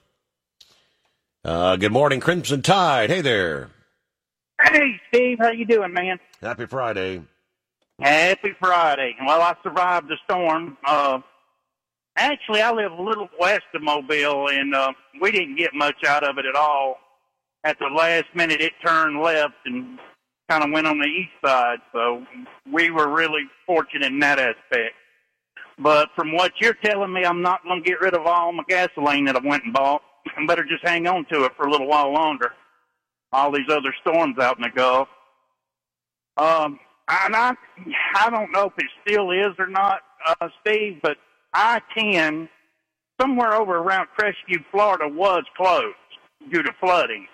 Uh, 1.42 1.76
good 1.76 1.92
morning, 1.92 2.20
Crimson 2.20 2.60
Tide. 2.60 3.08
Hey 3.08 3.22
there. 3.22 3.70
Hey, 4.60 5.00
Steve. 5.08 5.38
How 5.40 5.50
you 5.50 5.64
doing, 5.64 5.94
man? 5.94 6.20
Happy 6.42 6.66
Friday. 6.66 7.22
Happy 8.00 8.52
Friday. 8.58 9.14
Well, 9.26 9.42
I 9.42 9.54
survived 9.62 10.08
the 10.08 10.16
storm. 10.24 10.78
Uh, 10.86 11.20
actually, 12.16 12.62
I 12.62 12.72
live 12.72 12.92
a 12.92 13.02
little 13.02 13.28
west 13.38 13.64
of 13.74 13.82
Mobile, 13.82 14.48
and 14.48 14.74
uh, 14.74 14.92
we 15.20 15.30
didn't 15.30 15.56
get 15.56 15.74
much 15.74 16.02
out 16.06 16.24
of 16.24 16.38
it 16.38 16.46
at 16.46 16.54
all. 16.54 16.96
At 17.62 17.78
the 17.78 17.88
last 17.94 18.24
minute, 18.34 18.62
it 18.62 18.72
turned 18.84 19.20
left 19.20 19.54
and 19.66 19.98
kind 20.48 20.64
of 20.64 20.70
went 20.70 20.86
on 20.86 20.98
the 20.98 21.06
east 21.06 21.32
side, 21.44 21.78
so 21.92 22.24
we 22.72 22.90
were 22.90 23.08
really 23.08 23.42
fortunate 23.66 24.10
in 24.10 24.18
that 24.20 24.38
aspect. 24.38 24.94
But 25.78 26.08
from 26.16 26.34
what 26.34 26.52
you're 26.58 26.76
telling 26.82 27.12
me, 27.12 27.24
I'm 27.24 27.42
not 27.42 27.62
going 27.64 27.82
to 27.82 27.88
get 27.88 28.00
rid 28.00 28.14
of 28.14 28.26
all 28.26 28.52
my 28.52 28.64
gasoline 28.66 29.26
that 29.26 29.36
I 29.36 29.46
went 29.46 29.64
and 29.64 29.74
bought. 29.74 30.02
I 30.36 30.46
better 30.46 30.64
just 30.64 30.86
hang 30.86 31.06
on 31.06 31.26
to 31.32 31.44
it 31.44 31.52
for 31.54 31.66
a 31.66 31.70
little 31.70 31.86
while 31.86 32.12
longer. 32.12 32.52
All 33.32 33.52
these 33.52 33.68
other 33.70 33.94
storms 34.00 34.38
out 34.38 34.56
in 34.56 34.62
the 34.62 34.70
Gulf. 34.70 35.08
Um, 36.38 36.80
and 37.10 37.36
I, 37.36 37.54
I 38.16 38.30
don't 38.30 38.52
know 38.52 38.66
if 38.66 38.72
it 38.78 38.90
still 39.06 39.30
is 39.30 39.54
or 39.58 39.66
not, 39.66 40.00
uh, 40.26 40.48
Steve, 40.60 40.98
but 41.02 41.16
I-10 41.52 42.48
somewhere 43.20 43.54
over 43.54 43.76
around 43.76 44.08
Crestview, 44.18 44.64
Florida 44.70 45.08
was 45.08 45.44
closed 45.56 45.96
due 46.52 46.62
to 46.62 46.72
flooding. 46.80 47.26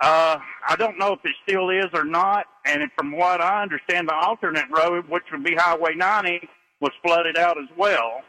Uh, 0.00 0.38
I 0.68 0.76
don't 0.76 0.98
know 0.98 1.12
if 1.12 1.20
it 1.24 1.34
still 1.48 1.70
is 1.70 1.86
or 1.94 2.04
not. 2.04 2.46
And 2.66 2.82
from 2.96 3.16
what 3.16 3.40
I 3.40 3.62
understand, 3.62 4.08
the 4.08 4.14
alternate 4.14 4.66
road, 4.70 5.08
which 5.08 5.22
would 5.32 5.44
be 5.44 5.54
Highway 5.54 5.94
90, 5.94 6.48
was 6.80 6.90
flooded 7.02 7.38
out 7.38 7.56
as 7.58 7.68
well. 7.76 8.22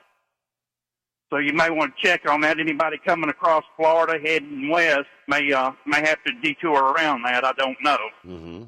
So 1.31 1.39
you 1.39 1.53
may 1.53 1.69
want 1.71 1.93
to 1.95 2.07
check 2.07 2.29
on 2.29 2.41
that. 2.41 2.59
Anybody 2.59 2.97
coming 3.05 3.29
across 3.29 3.63
Florida 3.75 4.19
heading 4.23 4.69
west 4.69 5.07
may 5.27 5.51
uh, 5.51 5.71
may 5.85 5.99
have 5.99 6.23
to 6.23 6.31
detour 6.41 6.93
around 6.93 7.23
that. 7.23 7.43
I 7.43 7.51
don't 7.53 7.77
know. 7.83 7.97
Mm-hmm. 8.25 8.63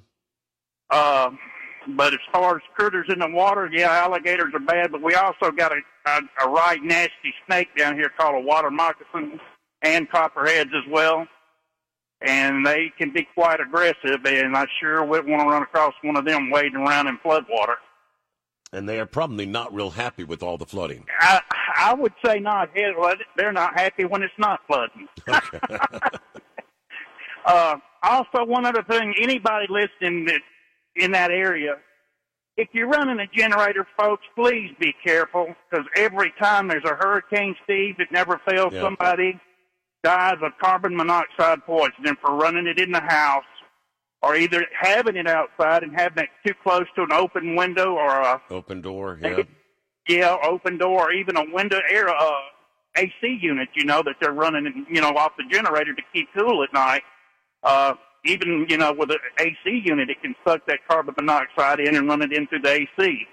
Uh, 0.89 1.29
but 1.96 2.13
as 2.13 2.20
far 2.32 2.58
as 2.58 2.62
critters 2.75 3.08
in 3.10 3.20
the 3.20 3.29
water, 3.29 3.70
yeah, 3.72 3.91
alligators 3.91 4.53
are 4.53 4.60
bad. 4.60 4.91
But 4.91 5.01
we 5.01 5.13
also 5.15 5.51
got 5.51 5.72
a, 5.72 5.79
a, 6.06 6.20
a 6.46 6.50
right 6.50 6.82
nasty 6.84 7.34
snake 7.46 7.70
down 7.77 7.96
here 7.96 8.12
called 8.17 8.36
a 8.36 8.46
water 8.46 8.70
moccasin 8.70 9.39
and 9.82 10.10
copperheads 10.10 10.72
as 10.75 10.91
well 10.91 11.27
and 12.22 12.65
they 12.65 12.91
can 12.98 13.12
be 13.12 13.27
quite 13.36 13.60
aggressive. 13.60 14.25
And 14.25 14.56
I 14.56 14.65
sure 14.79 15.03
wouldn't 15.03 15.29
want 15.29 15.41
to 15.41 15.50
run 15.50 15.63
across 15.63 15.94
one 16.03 16.17
of 16.17 16.25
them 16.25 16.50
wading 16.50 16.75
around 16.75 17.08
in 17.08 17.17
floodwater. 17.20 17.75
And 18.74 18.88
they 18.88 19.00
are 19.00 19.06
probably 19.06 19.46
not 19.46 19.74
real 19.74 19.91
happy 19.91 20.24
with 20.24 20.44
all 20.44 20.58
the 20.58 20.65
flooding. 20.65 21.06
I, 21.22 21.41
I 21.77 21.94
would 21.94 22.13
say 22.25 22.39
not. 22.39 22.70
They're 22.75 23.53
not 23.53 23.79
happy 23.79 24.06
when 24.06 24.24
it's 24.24 24.34
not 24.38 24.62
flooding. 24.67 25.08
Okay. 25.29 25.60
uh, 27.46 27.75
also, 28.03 28.46
one 28.46 28.65
other 28.65 28.84
thing: 28.84 29.13
anybody 29.22 29.67
listening 29.70 30.25
that 30.25 30.41
in 30.98 31.12
that 31.12 31.32
area, 31.32 31.75
if 32.58 32.70
you're 32.74 32.88
running 32.88 33.20
a 33.20 33.27
generator, 33.27 33.86
folks, 33.98 34.24
please 34.36 34.72
be 34.80 34.94
careful 35.04 35.56
because 35.70 35.86
every 35.96 36.34
time 36.39 36.68
there's 36.68 36.86
a 36.86 36.96
hurricane, 36.96 37.56
Steve, 37.63 37.96
it 38.00 38.12
never 38.12 38.42
fails 38.50 38.74
yeah. 38.74 38.82
somebody 38.82 39.39
dies 40.04 40.38
of 40.42 40.51
carbon 40.60 40.96
monoxide 40.96 41.60
poisoning 41.66 42.16
for 42.22 42.36
running 42.36 42.68
it 42.68 42.80
in 42.80 42.92
the 42.92 43.01
house 43.01 43.44
or 44.22 44.36
either 44.36 44.66
having 44.80 45.16
it 45.16 45.27
outside 45.27 45.84
and 45.84 45.94
having 45.96 46.24
it 46.24 46.30
too 46.46 46.54
close 46.63 46.86
to 46.96 47.04
an 47.04 47.12
open 47.12 47.56
window 47.56 47.94
or 47.94 48.10
a 48.10 48.42
open 48.50 48.82
door, 48.82 49.20
yeah, 49.22 49.44
yeah, 50.08 50.38
open 50.44 50.77
door, 50.77 51.10
or 51.10 51.12
even 51.12 51.38
a 51.38 51.44
window 51.51 51.80
air 51.89 52.10
uh, 52.10 52.32
AC 52.96 53.39
unit. 53.42 53.70
You 53.75 53.86
know 53.86 54.01
that 54.04 54.16
they're 54.20 54.34
running, 54.34 54.86
you 54.89 55.01
know, 55.01 55.10
off 55.10 55.34
the 55.38 55.44
generator 55.50 55.94
to 55.94 56.01
keep 56.13 56.27
cool 56.36 56.63
at 56.63 56.74
night. 56.74 57.04
Uh, 57.63 57.94
even 58.29 58.65
you 58.69 58.77
know 58.77 58.93
with 58.93 59.12
an 59.12 59.17
AC 59.39 59.81
unit, 59.86 60.10
it 60.10 60.22
can 60.22 60.36
suck 60.46 60.65
that 60.67 60.79
carbon 60.88 61.15
monoxide 61.17 61.79
in 61.79 61.96
and 61.96 62.07
run 62.07 62.22
it 62.22 62.34
into 62.34 62.60
the 62.60 62.88
AC. 63.00 63.27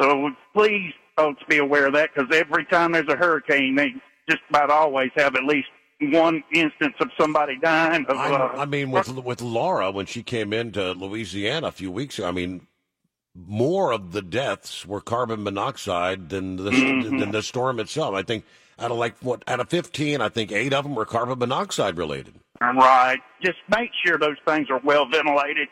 So 0.00 0.30
please, 0.54 0.92
folks, 1.16 1.42
be 1.48 1.58
aware 1.58 1.86
of 1.86 1.94
that 1.94 2.10
because 2.14 2.34
every 2.34 2.64
time 2.66 2.92
there's 2.92 3.08
a 3.08 3.16
hurricane, 3.16 3.74
they 3.74 3.94
just 4.28 4.42
about 4.50 4.70
always 4.70 5.10
have 5.16 5.34
at 5.36 5.44
least 5.44 5.68
one 6.00 6.42
instance 6.52 6.94
of 7.00 7.08
somebody 7.18 7.58
dying. 7.58 8.04
Of, 8.08 8.16
I, 8.16 8.30
uh, 8.30 8.52
I 8.56 8.64
mean, 8.66 8.90
with 8.90 9.08
with 9.08 9.40
Laura 9.40 9.90
when 9.90 10.06
she 10.06 10.22
came 10.22 10.52
into 10.52 10.92
Louisiana 10.92 11.68
a 11.68 11.72
few 11.72 11.90
weeks 11.90 12.18
ago, 12.18 12.28
I 12.28 12.32
mean, 12.32 12.66
more 13.34 13.92
of 13.92 14.12
the 14.12 14.22
deaths 14.22 14.86
were 14.86 15.00
carbon 15.00 15.42
monoxide 15.42 16.28
than 16.28 16.56
the 16.56 16.70
mm-hmm. 16.70 17.18
than 17.18 17.30
the 17.30 17.42
storm 17.42 17.80
itself. 17.80 18.14
I 18.14 18.22
think 18.22 18.44
out 18.78 18.90
of 18.90 18.98
like 18.98 19.16
what 19.20 19.42
out 19.48 19.60
of 19.60 19.68
fifteen, 19.68 20.20
I 20.20 20.28
think 20.28 20.52
eight 20.52 20.72
of 20.72 20.84
them 20.84 20.94
were 20.94 21.06
carbon 21.06 21.38
monoxide 21.38 21.96
related. 21.96 22.34
Right. 22.60 23.18
Just 23.44 23.58
make 23.68 23.90
sure 24.04 24.18
those 24.18 24.36
things 24.46 24.68
are 24.70 24.80
well 24.84 25.06
ventilated, 25.08 25.68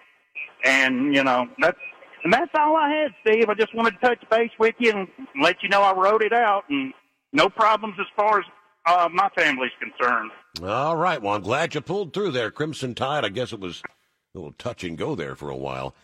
and 0.64 1.14
you 1.14 1.24
know 1.24 1.46
that's 1.58 1.78
and 2.24 2.32
that's 2.32 2.50
all 2.58 2.76
I 2.76 2.90
had, 2.90 3.12
Steve. 3.20 3.48
I 3.48 3.54
just 3.54 3.74
wanted 3.74 4.00
to 4.00 4.06
touch 4.06 4.24
base 4.30 4.50
with 4.58 4.74
you 4.78 4.92
and 4.92 5.08
let 5.42 5.56
you 5.62 5.68
know 5.68 5.82
I 5.82 5.94
wrote 5.94 6.22
it 6.22 6.32
out 6.32 6.64
and 6.70 6.94
no 7.32 7.50
problems 7.50 7.96
as 8.00 8.06
far 8.16 8.40
as 8.40 8.46
uh, 8.86 9.08
my 9.12 9.28
family's 9.36 9.72
concerned. 9.78 10.30
All 10.62 10.96
right. 10.96 11.20
Well, 11.20 11.34
I'm 11.34 11.42
glad 11.42 11.74
you 11.74 11.80
pulled 11.80 12.14
through 12.14 12.30
there, 12.30 12.50
Crimson 12.50 12.94
Tide. 12.94 13.24
I 13.24 13.28
guess 13.28 13.52
it 13.52 13.60
was 13.60 13.82
a 14.34 14.38
little 14.38 14.52
touch 14.52 14.84
and 14.84 14.96
go 14.96 15.14
there 15.14 15.36
for 15.36 15.50
a 15.50 15.56
while. 15.56 15.94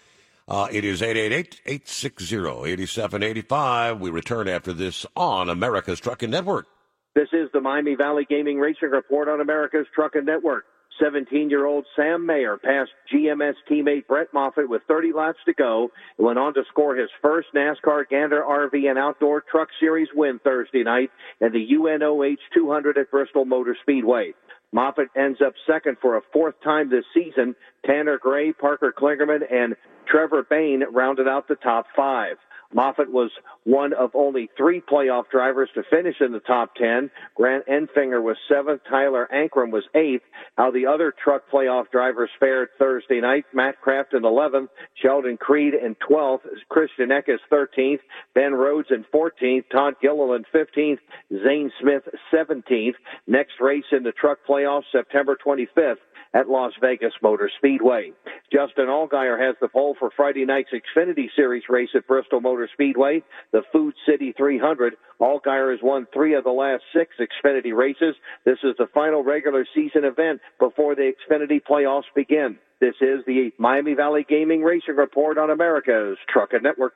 Uh, 0.47 0.69
it 0.73 0.85
is 0.85 1.01
888-860-8785. 1.01 4.01
We 4.01 4.11
return 4.11 4.49
after 4.49 4.73
this 4.73 5.07
on 5.15 5.49
America's 5.49 6.01
Trucking 6.01 6.31
Network. 6.31 6.67
This 7.15 7.29
is 7.33 7.49
the 7.53 7.61
Miami 7.61 7.97
Valley 7.97 8.25
Gaming 8.29 8.61
Racing 8.61 8.91
Report 8.91 9.29
on 9.29 9.41
America's 9.41 9.87
Trucking 9.95 10.25
Network. 10.25 10.65
17 11.03 11.51
year 11.51 11.67
old 11.67 11.85
Sam 11.97 12.25
Mayer 12.25 12.57
passed 12.57 12.91
GMS 13.13 13.55
teammate 13.69 14.07
Brett 14.07 14.29
Moffitt 14.33 14.69
with 14.69 14.83
30 14.87 15.13
laps 15.13 15.39
to 15.47 15.55
go 15.55 15.91
and 16.19 16.27
went 16.27 16.39
on 16.39 16.55
to 16.55 16.63
score 16.69 16.95
his 16.95 17.09
first 17.21 17.49
NASCAR 17.55 18.09
Gander 18.09 18.43
RV 18.43 18.89
and 18.89 18.99
Outdoor 18.99 19.43
Truck 19.51 19.69
Series 19.81 20.09
win 20.15 20.39
Thursday 20.45 20.85
night 20.85 21.11
at 21.41 21.53
the 21.53 21.67
UNOH 21.73 22.37
200 22.55 22.99
at 22.99 23.11
Bristol 23.11 23.45
Motor 23.45 23.77
Speedway. 23.83 24.33
Moffitt 24.73 25.09
ends 25.17 25.41
up 25.45 25.55
second 25.67 25.97
for 26.01 26.17
a 26.17 26.21
fourth 26.33 26.55
time 26.63 26.91
this 26.91 27.05
season. 27.13 27.57
Tanner 27.87 28.19
Gray, 28.19 28.53
Parker 28.53 28.93
Klingerman, 28.97 29.43
and 29.51 29.77
Trevor 30.07 30.43
Bayne 30.49 30.85
rounded 30.93 31.29
out 31.29 31.49
the 31.49 31.57
top 31.57 31.87
five. 31.97 32.37
Moffitt 32.73 33.11
was 33.11 33.31
one 33.65 33.93
of 33.93 34.11
only 34.15 34.49
three 34.57 34.81
playoff 34.81 35.29
drivers 35.29 35.71
to 35.75 35.83
finish 35.91 36.17
in 36.21 36.33
the 36.33 36.41
top 36.41 36.75
10. 36.77 37.11
Grant 37.35 37.67
Enfinger 37.67 38.23
was 38.23 38.37
seventh. 38.49 38.83
Tyler 38.89 39.29
Ankrum 39.35 39.73
was 39.73 39.85
eighth. 39.95 40.23
How 40.57 40.71
the 40.71 40.87
other 40.87 41.13
truck 41.13 41.43
playoff 41.53 41.91
drivers 41.91 42.31
fared 42.39 42.69
Thursday 42.79 43.21
night. 43.21 43.45
Matt 43.53 43.81
Craft 43.81 44.15
in 44.15 44.23
11th. 44.23 44.69
Sheldon 45.03 45.37
Creed 45.37 45.75
in 45.75 45.97
12th. 45.97 46.43
Christian 46.69 47.09
Eckes 47.09 47.41
13th. 47.51 48.01
Ben 48.35 48.55
Rhodes 48.55 48.89
in 48.91 49.05
14th. 49.13 49.65
Todd 49.71 49.95
Gilliland 50.01 50.47
15th. 50.55 50.99
Zane 51.45 51.73
Smith 51.81 52.05
17th. 52.33 52.95
Next 53.27 53.55
race 53.61 53.85
in 53.91 54.05
the 54.05 54.13
truck 54.13 54.39
playoffs 54.49 54.85
September 54.93 55.37
25th 55.45 55.97
at 56.35 56.49
Las 56.49 56.73
Vegas 56.81 57.13
Motor 57.23 57.51
Speedway. 57.59 58.13
Justin 58.53 58.87
Allgaier 58.87 59.39
has 59.41 59.57
the 59.61 59.69
pole 59.69 59.97
for 59.99 60.11
Friday 60.17 60.45
night's 60.45 60.71
Xfinity 60.73 61.27
Series 61.37 61.65
race 61.69 61.91
at 61.95 62.07
Bristol 62.07 62.41
Motor 62.41 62.69
Speedway, 62.73 63.23
the 63.53 63.63
Food 63.73 63.95
City 64.09 64.33
300. 64.37 64.95
Allgaier 65.21 65.71
has 65.73 65.81
won 65.83 66.07
three 66.13 66.35
of 66.35 66.45
the 66.45 66.51
last 66.51 66.83
six 66.95 67.15
Xfinity 67.21 67.75
races. 67.77 68.15
This 68.45 68.59
is 68.63 68.75
the 68.79 68.89
final 68.93 69.23
regular 69.23 69.67
season 69.75 70.05
event 70.05 70.41
before 70.59 70.95
the 70.95 71.13
Xfinity 71.13 71.61
playoffs 71.69 72.11
begin. 72.15 72.59
This 72.81 72.95
is 73.01 73.21
the 73.27 73.53
Miami 73.59 73.95
Valley 73.95 74.25
Gaming 74.29 74.63
Racing 74.63 74.97
Report 74.97 75.37
on 75.37 75.51
America's 75.51 76.17
Trucking 76.29 76.63
Network. 76.63 76.95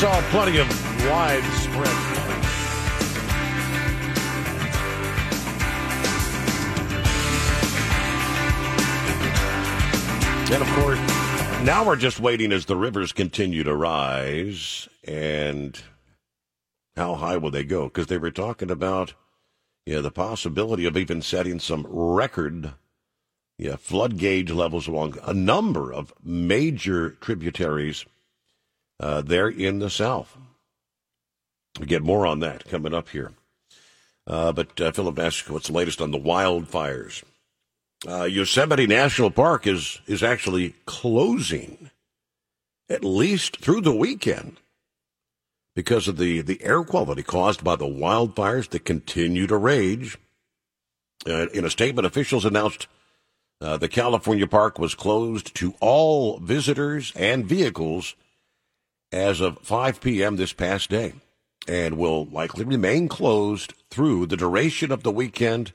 Saw 0.00 0.18
plenty 0.30 0.56
of 0.56 0.66
widespread. 1.10 1.86
And 10.50 10.62
of 10.62 10.68
course, 10.68 10.98
now 11.66 11.84
we're 11.84 11.96
just 11.96 12.18
waiting 12.18 12.50
as 12.50 12.64
the 12.64 12.76
rivers 12.76 13.12
continue 13.12 13.62
to 13.62 13.76
rise. 13.76 14.88
And 15.06 15.78
how 16.96 17.16
high 17.16 17.36
will 17.36 17.50
they 17.50 17.64
go? 17.64 17.84
Because 17.84 18.06
they 18.06 18.16
were 18.16 18.30
talking 18.30 18.70
about 18.70 19.12
yeah, 19.84 20.00
the 20.00 20.10
possibility 20.10 20.86
of 20.86 20.96
even 20.96 21.20
setting 21.20 21.60
some 21.60 21.86
record 21.86 22.72
yeah, 23.58 23.76
flood 23.76 24.16
gauge 24.16 24.50
levels 24.50 24.88
along 24.88 25.18
a 25.24 25.34
number 25.34 25.92
of 25.92 26.14
major 26.24 27.10
tributaries 27.10 28.06
uh, 29.00 29.22
there 29.22 29.48
in 29.48 29.78
the 29.78 29.90
south. 29.90 30.36
We 31.80 31.86
get 31.86 32.02
more 32.02 32.26
on 32.26 32.40
that 32.40 32.68
coming 32.68 32.94
up 32.94 33.08
here. 33.08 33.32
Uh, 34.26 34.52
but 34.52 34.80
uh, 34.80 34.92
Philip 34.92 35.18
asks 35.18 35.48
what's 35.48 35.68
the 35.68 35.72
latest 35.72 36.00
on 36.00 36.10
the 36.10 36.18
wildfires. 36.18 37.24
Uh, 38.06 38.24
Yosemite 38.24 38.86
National 38.86 39.30
Park 39.30 39.66
is 39.66 40.00
is 40.06 40.22
actually 40.22 40.74
closing, 40.86 41.90
at 42.88 43.04
least 43.04 43.58
through 43.58 43.80
the 43.80 43.94
weekend, 43.94 44.58
because 45.74 46.08
of 46.08 46.16
the, 46.16 46.40
the 46.40 46.62
air 46.62 46.82
quality 46.82 47.22
caused 47.22 47.64
by 47.64 47.76
the 47.76 47.86
wildfires 47.86 48.68
that 48.70 48.84
continue 48.84 49.46
to 49.46 49.56
rage. 49.56 50.18
Uh, 51.26 51.48
in 51.48 51.64
a 51.64 51.70
statement, 51.70 52.06
officials 52.06 52.44
announced 52.44 52.86
uh, 53.60 53.76
the 53.76 53.88
California 53.88 54.46
park 54.46 54.78
was 54.78 54.94
closed 54.94 55.54
to 55.54 55.74
all 55.80 56.38
visitors 56.38 57.12
and 57.14 57.44
vehicles 57.44 58.14
as 59.12 59.40
of 59.40 59.58
5 59.60 60.00
p.m. 60.00 60.36
this 60.36 60.52
past 60.52 60.90
day 60.90 61.14
and 61.68 61.96
will 61.96 62.26
likely 62.26 62.64
remain 62.64 63.08
closed 63.08 63.74
through 63.90 64.26
the 64.26 64.36
duration 64.36 64.90
of 64.92 65.02
the 65.02 65.10
weekend 65.10 65.72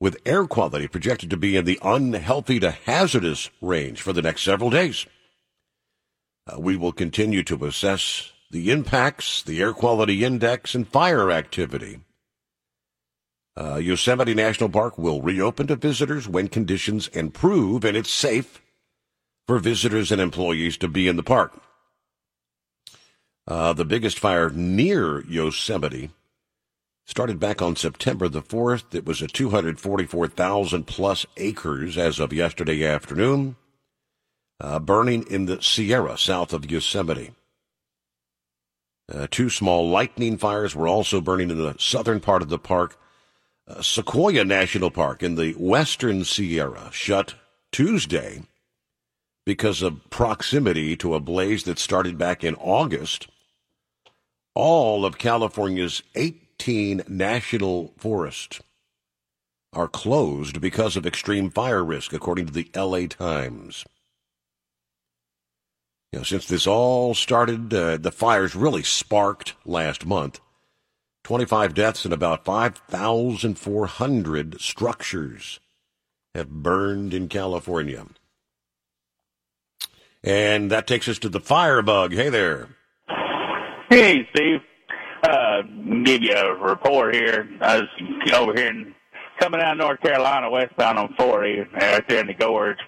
with 0.00 0.20
air 0.24 0.46
quality 0.46 0.86
projected 0.86 1.30
to 1.30 1.36
be 1.36 1.56
in 1.56 1.64
the 1.64 1.78
unhealthy 1.82 2.60
to 2.60 2.70
hazardous 2.70 3.50
range 3.60 4.00
for 4.00 4.12
the 4.12 4.22
next 4.22 4.42
several 4.42 4.70
days. 4.70 5.06
Uh, 6.46 6.60
we 6.60 6.76
will 6.76 6.92
continue 6.92 7.42
to 7.42 7.64
assess 7.64 8.32
the 8.50 8.70
impacts, 8.70 9.42
the 9.42 9.60
air 9.60 9.72
quality 9.72 10.24
index, 10.24 10.74
and 10.74 10.88
fire 10.88 11.30
activity. 11.30 12.00
Uh, 13.56 13.76
Yosemite 13.76 14.34
National 14.34 14.68
Park 14.68 14.96
will 14.96 15.20
reopen 15.20 15.66
to 15.66 15.74
visitors 15.74 16.28
when 16.28 16.46
conditions 16.46 17.08
improve 17.08 17.84
and 17.84 17.96
it's 17.96 18.10
safe 18.10 18.62
for 19.48 19.58
visitors 19.58 20.12
and 20.12 20.20
employees 20.20 20.76
to 20.76 20.86
be 20.86 21.08
in 21.08 21.16
the 21.16 21.22
park. 21.24 21.60
Uh, 23.48 23.72
the 23.72 23.84
biggest 23.86 24.18
fire 24.18 24.50
near 24.50 25.24
Yosemite 25.24 26.10
started 27.06 27.40
back 27.40 27.62
on 27.62 27.74
September 27.74 28.28
the 28.28 28.42
4th. 28.42 28.94
It 28.94 29.06
was 29.06 29.22
at 29.22 29.32
244,000 29.32 30.86
plus 30.86 31.24
acres 31.38 31.96
as 31.96 32.20
of 32.20 32.34
yesterday 32.34 32.84
afternoon, 32.84 33.56
uh, 34.60 34.78
burning 34.78 35.24
in 35.30 35.46
the 35.46 35.62
Sierra 35.62 36.18
south 36.18 36.52
of 36.52 36.70
Yosemite. 36.70 37.30
Uh, 39.10 39.26
two 39.30 39.48
small 39.48 39.88
lightning 39.88 40.36
fires 40.36 40.76
were 40.76 40.86
also 40.86 41.22
burning 41.22 41.48
in 41.48 41.56
the 41.56 41.74
southern 41.78 42.20
part 42.20 42.42
of 42.42 42.50
the 42.50 42.58
park. 42.58 43.00
Uh, 43.66 43.80
Sequoia 43.80 44.44
National 44.44 44.90
Park 44.90 45.22
in 45.22 45.36
the 45.36 45.52
western 45.52 46.22
Sierra 46.22 46.90
shut 46.92 47.34
Tuesday 47.72 48.42
because 49.46 49.80
of 49.80 50.10
proximity 50.10 50.94
to 50.98 51.14
a 51.14 51.20
blaze 51.20 51.64
that 51.64 51.78
started 51.78 52.18
back 52.18 52.44
in 52.44 52.54
August. 52.56 53.28
All 54.54 55.04
of 55.04 55.18
California's 55.18 56.02
18 56.14 57.02
national 57.08 57.92
forests 57.96 58.60
are 59.72 59.88
closed 59.88 60.60
because 60.60 60.96
of 60.96 61.06
extreme 61.06 61.50
fire 61.50 61.84
risk, 61.84 62.12
according 62.12 62.46
to 62.46 62.52
the 62.52 62.70
LA 62.74 63.06
Times. 63.06 63.84
You 66.12 66.20
know, 66.20 66.24
since 66.24 66.46
this 66.46 66.66
all 66.66 67.14
started, 67.14 67.74
uh, 67.74 67.98
the 67.98 68.10
fires 68.10 68.56
really 68.56 68.82
sparked 68.82 69.52
last 69.66 70.06
month. 70.06 70.40
25 71.24 71.74
deaths 71.74 72.06
and 72.06 72.14
about 72.14 72.46
5,400 72.46 74.60
structures 74.60 75.60
have 76.34 76.48
burned 76.48 77.12
in 77.12 77.28
California. 77.28 78.06
And 80.24 80.70
that 80.70 80.86
takes 80.86 81.08
us 81.08 81.18
to 81.18 81.28
the 81.28 81.40
firebug. 81.40 82.14
Hey 82.14 82.30
there. 82.30 82.68
Hey, 83.88 84.28
Steve. 84.34 84.60
Uh, 85.22 85.62
give 86.04 86.22
you 86.22 86.34
a 86.34 86.54
report 86.54 87.14
here. 87.14 87.48
I 87.60 87.80
was 87.80 87.88
over 88.34 88.54
here 88.54 88.68
and 88.68 88.94
coming 89.40 89.60
out 89.60 89.72
of 89.72 89.78
North 89.78 90.00
Carolina 90.00 90.50
westbound 90.50 90.98
on 90.98 91.14
40, 91.18 91.64
right 91.72 92.08
there 92.08 92.20
in 92.20 92.28
the 92.28 92.34
gorge 92.34 92.78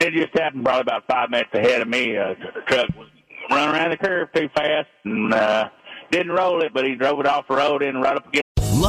it 0.00 0.14
just 0.14 0.36
happened 0.36 0.64
probably 0.64 0.80
about 0.80 1.04
five 1.06 1.30
minutes 1.30 1.50
ahead 1.52 1.82
of 1.82 1.88
me. 1.88 2.16
A 2.16 2.34
truck 2.66 2.88
was 2.96 3.08
running 3.50 3.74
around 3.74 3.90
the 3.90 3.96
curve 3.98 4.28
too 4.34 4.48
fast 4.54 4.88
and 5.04 5.32
uh, 5.32 5.68
didn't 6.10 6.32
roll 6.32 6.62
it, 6.62 6.72
but 6.72 6.86
he 6.86 6.94
drove 6.94 7.20
it 7.20 7.26
off 7.26 7.46
the 7.48 7.56
road 7.56 7.82
and 7.82 8.02
right 8.02 8.16
up 8.16 8.26
against. 8.26 8.49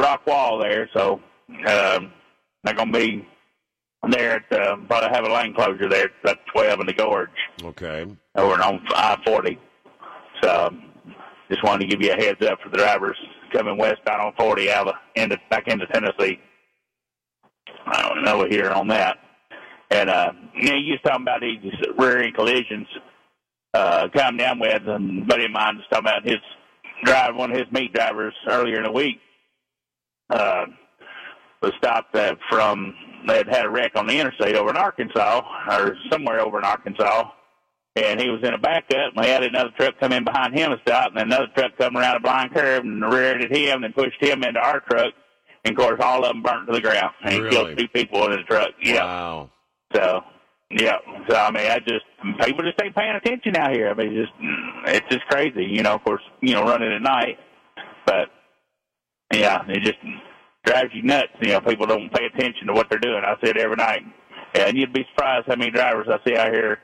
Rock 0.00 0.26
wall 0.26 0.58
there, 0.58 0.88
so 0.94 1.20
um, 1.66 2.12
not 2.64 2.76
going 2.76 2.92
to 2.92 2.98
be 2.98 3.28
there 4.10 4.36
at 4.36 4.52
uh, 4.52 4.76
probably 4.88 5.10
have 5.12 5.24
a 5.24 5.32
lane 5.32 5.54
closure 5.54 5.88
there 5.88 6.06
at 6.06 6.10
about 6.22 6.38
12 6.52 6.80
in 6.80 6.86
the 6.86 6.92
gorge. 6.92 7.28
Okay. 7.62 8.06
Over 8.36 8.62
on 8.62 8.80
I-40. 8.94 9.58
So 10.42 10.74
just 11.50 11.62
wanted 11.62 11.88
to 11.88 11.96
give 11.96 12.02
you 12.02 12.12
a 12.12 12.16
heads 12.16 12.42
up 12.46 12.60
for 12.62 12.70
the 12.70 12.78
drivers 12.78 13.16
coming 13.52 13.76
westbound 13.76 14.22
on 14.22 14.32
40 14.38 14.70
out 14.70 14.88
of, 14.88 14.94
into, 15.16 15.36
back 15.50 15.68
into 15.68 15.86
Tennessee. 15.88 16.38
I 17.86 18.08
don't 18.08 18.24
know 18.24 18.46
here 18.48 18.70
on 18.70 18.88
that. 18.88 19.18
And, 19.90 20.08
uh, 20.08 20.32
you 20.54 20.70
know, 20.70 20.76
you 20.76 20.92
was 20.92 21.00
talking 21.04 21.22
about 21.22 21.40
these 21.40 21.58
rear 21.98 22.22
end 22.22 22.34
collisions, 22.34 22.86
uh, 23.74 24.08
coming 24.14 24.38
down 24.38 24.60
with, 24.60 24.82
and 24.86 25.22
a 25.22 25.26
buddy 25.26 25.44
of 25.46 25.50
mine 25.50 25.76
was 25.76 25.84
talking 25.90 26.08
about 26.08 26.24
his 26.24 26.38
drive, 27.04 27.34
one 27.34 27.50
of 27.50 27.58
his 27.58 27.70
meat 27.72 27.92
drivers 27.92 28.34
earlier 28.48 28.76
in 28.76 28.84
the 28.84 28.92
week, 28.92 29.20
uh, 30.30 30.66
was 31.62 31.72
stopped 31.78 32.14
uh, 32.16 32.34
from 32.48 32.94
they 33.26 33.36
had 33.36 33.48
had 33.48 33.66
a 33.66 33.70
wreck 33.70 33.92
on 33.96 34.06
the 34.06 34.18
interstate 34.18 34.54
over 34.56 34.70
in 34.70 34.76
Arkansas 34.76 35.42
or 35.68 35.94
somewhere 36.10 36.40
over 36.40 36.58
in 36.58 36.64
Arkansas, 36.64 37.30
and 37.96 38.18
he 38.20 38.30
was 38.30 38.40
in 38.42 38.54
a 38.54 38.58
backup. 38.58 39.12
And 39.14 39.22
they 39.24 39.30
had 39.30 39.42
another 39.42 39.70
truck 39.76 39.94
come 40.00 40.12
in 40.12 40.24
behind 40.24 40.58
him 40.58 40.72
and 40.72 40.80
stop, 40.82 41.10
and 41.14 41.18
another 41.20 41.48
truck 41.54 41.72
come 41.76 41.96
around 41.96 42.16
a 42.16 42.20
blind 42.20 42.54
curve 42.54 42.82
and 42.84 43.02
reared 43.12 43.42
at 43.42 43.54
him 43.54 43.84
and 43.84 43.94
pushed 43.94 44.22
him 44.22 44.42
into 44.42 44.58
our 44.60 44.80
truck. 44.80 45.12
And 45.64 45.76
of 45.76 45.84
course, 45.84 46.00
all 46.02 46.24
of 46.24 46.32
them 46.32 46.42
burnt 46.42 46.66
to 46.68 46.72
the 46.72 46.80
ground. 46.80 47.12
And 47.22 47.34
he 47.34 47.40
Really? 47.40 47.54
killed 47.74 47.78
two 47.78 47.88
people 47.88 48.24
in 48.24 48.30
the 48.32 48.42
truck. 48.44 48.70
Yeah. 48.82 49.04
Wow. 49.04 49.50
So, 49.94 50.22
yeah. 50.70 50.96
So 51.28 51.36
I 51.36 51.50
mean, 51.50 51.70
I 51.70 51.78
just 51.80 52.04
people 52.46 52.64
just 52.64 52.80
ain't 52.82 52.94
paying 52.96 53.14
attention 53.16 53.54
out 53.56 53.72
here. 53.72 53.90
I 53.90 53.94
mean, 53.94 54.14
just 54.14 54.32
it's 54.86 55.06
just 55.10 55.26
crazy. 55.26 55.64
You 55.64 55.82
know, 55.82 55.94
of 55.96 56.04
course, 56.04 56.22
you 56.40 56.54
know, 56.54 56.62
running 56.62 56.90
at 56.90 57.02
night, 57.02 57.38
but 58.06 58.28
yeah, 59.32 59.62
it 59.68 59.82
just 59.82 59.98
drives 60.64 60.90
you 60.94 61.02
nuts. 61.02 61.28
You 61.40 61.48
know, 61.52 61.60
people 61.60 61.86
don't 61.86 62.12
pay 62.12 62.26
attention 62.26 62.66
to 62.68 62.72
what 62.72 62.88
they're 62.90 62.98
doing. 62.98 63.22
I 63.24 63.34
see 63.42 63.50
it 63.50 63.56
every 63.56 63.76
night, 63.76 64.02
and 64.54 64.76
you'd 64.76 64.92
be 64.92 65.06
surprised 65.14 65.46
how 65.48 65.56
many 65.56 65.70
drivers 65.70 66.06
I 66.08 66.18
see 66.28 66.36
out 66.36 66.52
here 66.52 66.78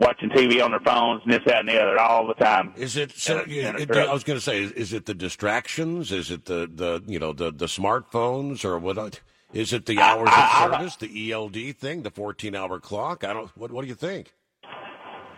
watching 0.00 0.30
TV 0.30 0.62
on 0.64 0.70
their 0.70 0.80
phones 0.80 1.22
and 1.24 1.32
this, 1.32 1.40
that, 1.46 1.60
and 1.60 1.68
the 1.68 1.80
other 1.80 1.98
all 1.98 2.26
the 2.26 2.34
time. 2.34 2.72
Is 2.76 2.96
it 2.96 3.12
so? 3.12 3.40
And 3.40 3.50
and 3.52 3.80
it- 3.80 3.96
I 3.96 4.12
was 4.12 4.24
going 4.24 4.36
to 4.38 4.44
say, 4.44 4.62
is, 4.62 4.72
is 4.72 4.92
it 4.92 5.06
the 5.06 5.14
distractions? 5.14 6.12
Is 6.12 6.30
it 6.30 6.44
the, 6.44 6.70
the 6.72 7.02
you 7.06 7.18
know 7.18 7.32
the 7.32 7.50
the 7.50 7.66
smartphones 7.66 8.64
or 8.64 8.78
what? 8.78 9.20
Is 9.54 9.72
it 9.72 9.86
the 9.86 9.98
hours 9.98 10.28
I- 10.30 10.66
of 10.66 10.72
I- 10.74 10.78
service, 10.78 10.96
the 10.96 11.32
ELD 11.32 11.76
thing, 11.76 12.02
the 12.02 12.10
fourteen 12.10 12.54
hour 12.54 12.78
clock? 12.80 13.24
I 13.24 13.32
don't. 13.32 13.48
What 13.56 13.72
What 13.72 13.82
do 13.82 13.88
you 13.88 13.94
think? 13.94 14.34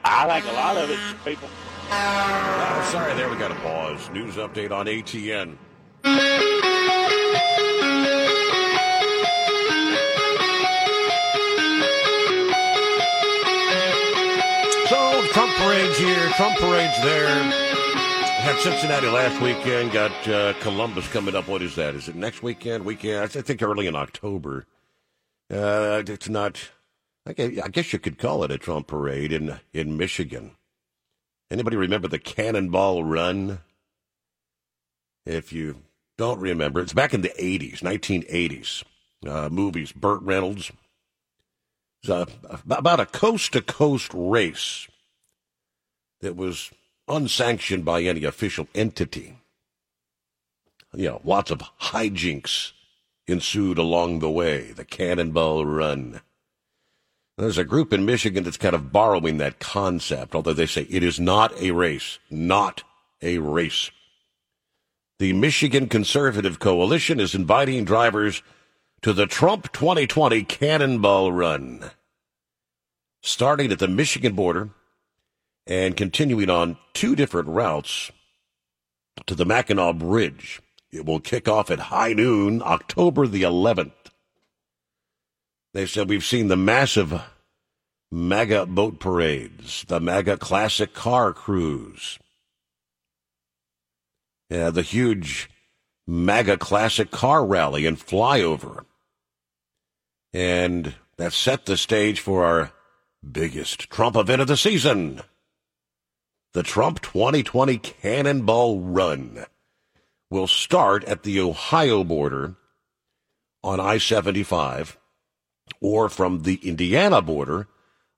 I 0.03 0.41
think 0.41 0.51
a 0.53 0.57
lot 0.57 0.77
of 0.77 0.91
it 0.91 0.99
people. 1.25 1.49
Oh, 1.93 2.89
sorry, 2.91 3.15
there 3.15 3.29
we 3.29 3.37
got 3.37 3.51
a 3.51 3.55
pause. 3.57 4.09
News 4.11 4.37
update 4.37 4.71
on 4.73 4.87
ATN. 4.87 5.57
Here, 16.01 16.29
Trump 16.31 16.57
parade's 16.57 17.03
there. 17.03 17.29
Had 17.29 18.59
Cincinnati 18.61 19.07
last 19.09 19.41
weekend. 19.43 19.93
Got 19.93 20.29
uh, 20.29 20.55
Columbus 20.61 21.07
coming 21.09 21.37
up. 21.37 21.47
What 21.47 21.61
is 21.61 21.77
that? 21.77 21.95
Is 21.95 22.09
it 22.09 22.15
next 22.15 22.43
weekend? 22.43 22.87
Weekend? 22.87 23.23
I 23.23 23.27
think 23.27 23.63
early 23.63 23.87
in 23.87 23.95
October. 23.95 24.65
Uh, 25.53 26.03
it's 26.07 26.31
not. 26.31 26.71
I 27.27 27.33
guess 27.35 27.93
you 27.93 27.99
could 27.99 28.19
call 28.19 28.45
it 28.45 28.51
a 28.51 28.57
Trump 28.57 28.87
parade 28.87 29.31
in 29.31 29.61
in 29.75 29.99
Michigan. 29.99 30.53
Anybody 31.51 31.77
remember 31.77 32.09
the 32.09 32.19
Cannonball 32.19 33.05
Run? 33.05 33.59
If 35.27 35.53
you 35.53 35.83
don't 36.17 36.41
remember, 36.41 36.81
it's 36.81 36.95
back 36.95 37.13
in 37.13 37.21
the 37.21 37.35
80s, 37.39 37.81
1980s. 37.81 38.85
Uh, 39.27 39.51
movies, 39.51 39.93
Burt 39.93 40.23
Reynolds. 40.23 40.73
It's 42.03 42.09
a, 42.09 42.27
about 42.71 43.01
a 43.01 43.07
coast 43.07 43.53
to 43.53 43.61
coast 43.61 44.11
race 44.15 44.89
that 46.21 46.37
was 46.37 46.71
unsanctioned 47.09 47.85
by 47.85 48.03
any 48.03 48.25
official 48.25 48.69
entity. 48.75 49.39
You 50.95 51.09
know, 51.09 51.21
lots 51.25 51.51
of 51.51 51.63
hijinks 51.81 52.73
ensued 53.27 53.79
along 53.79 54.19
the 54.19 54.31
way, 54.31 54.73
the 54.73 54.85
Cannonball 54.85 55.65
Run. 55.65 56.21
There's 57.39 57.59
a 57.59 57.65
group 57.65 57.93
in 57.93 58.05
Michigan 58.05 58.45
that's 58.45 58.57
kind 58.57 58.75
of 58.75 58.93
borrowing 58.93 59.39
that 59.39 59.61
concept, 59.61 60.35
although 60.35 60.53
they 60.53 60.67
say 60.67 60.87
it 60.91 61.03
is 61.03 61.19
not 61.19 61.59
a 61.61 61.71
race, 61.71 62.19
not 62.29 62.83
a 63.23 63.39
race. 63.39 63.91
The 65.19 65.33
Michigan 65.33 65.89
Conservative 65.89 66.59
Coalition 66.59 67.21
is 67.21 67.35
inviting 67.35 67.85
drivers 67.85 68.43
to 69.03 69.13
the 69.13 69.27
Trump 69.27 69.73
2020 69.73 70.45
Cannonball 70.45 71.33
Run. 71.33 71.91
Starting 73.23 73.71
at 73.73 73.79
the 73.79 73.89
Michigan 73.89 74.35
border 74.35 74.71
and 75.71 75.97
continuing 75.97 76.51
on 76.51 76.77
two 76.95 77.15
different 77.15 77.49
routes 77.49 78.11
to 79.27 79.37
the 79.37 79.47
Mackinac 79.47 79.99
Bridge. 79.99 80.61
It 80.91 81.07
will 81.07 81.21
kick 81.21 81.47
off 81.47 81.71
at 81.71 81.79
high 81.79 82.13
noon, 82.13 82.61
October 82.61 83.29
the 83.29 83.43
11th. 83.43 83.93
They 85.73 85.87
said 85.87 86.09
we've 86.09 86.25
seen 86.25 86.49
the 86.49 86.57
massive 86.57 87.23
MAGA 88.11 88.67
boat 88.67 88.99
parades, 88.99 89.85
the 89.87 90.01
MAGA 90.01 90.39
classic 90.39 90.93
car 90.93 91.33
cruise, 91.33 92.19
yeah, 94.49 94.71
the 94.71 94.83
huge 94.83 95.49
MAGA 96.09 96.57
classic 96.57 97.13
car 97.13 97.47
rally 97.47 97.87
and 97.87 97.97
flyover. 97.97 98.85
And 100.33 100.97
that 101.17 101.33
set 101.33 101.67
the 101.67 101.77
stage 101.77 102.19
for 102.19 102.45
our 102.45 102.73
biggest 103.31 103.89
Trump 103.91 104.17
event 104.17 104.43
of 104.43 104.49
the 104.49 104.57
season 104.57 105.23
the 106.53 106.63
Trump 106.65 107.01
2020 107.01 107.79
Cannonball 107.79 108.81
Run 108.81 109.45
will 110.31 110.49
start 110.49 111.05
at 111.05 111.23
the 111.23 111.41
Ohio 111.41 112.03
border 112.03 112.57
on 113.63 113.79
I 113.79 113.99
75 113.99 114.99
or 115.81 116.09
from 116.09 116.43
the 116.43 116.57
Indiana 116.57 117.23
border 117.23 117.69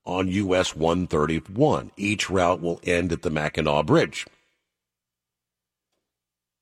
on 0.07 0.29
US 0.29 0.75
131. 0.75 1.93
Each 1.97 2.31
route 2.31 2.63
will 2.63 2.81
end 2.85 3.13
at 3.13 3.21
the 3.21 3.31
Mackinac 3.31 3.87
Bridge. 3.87 4.27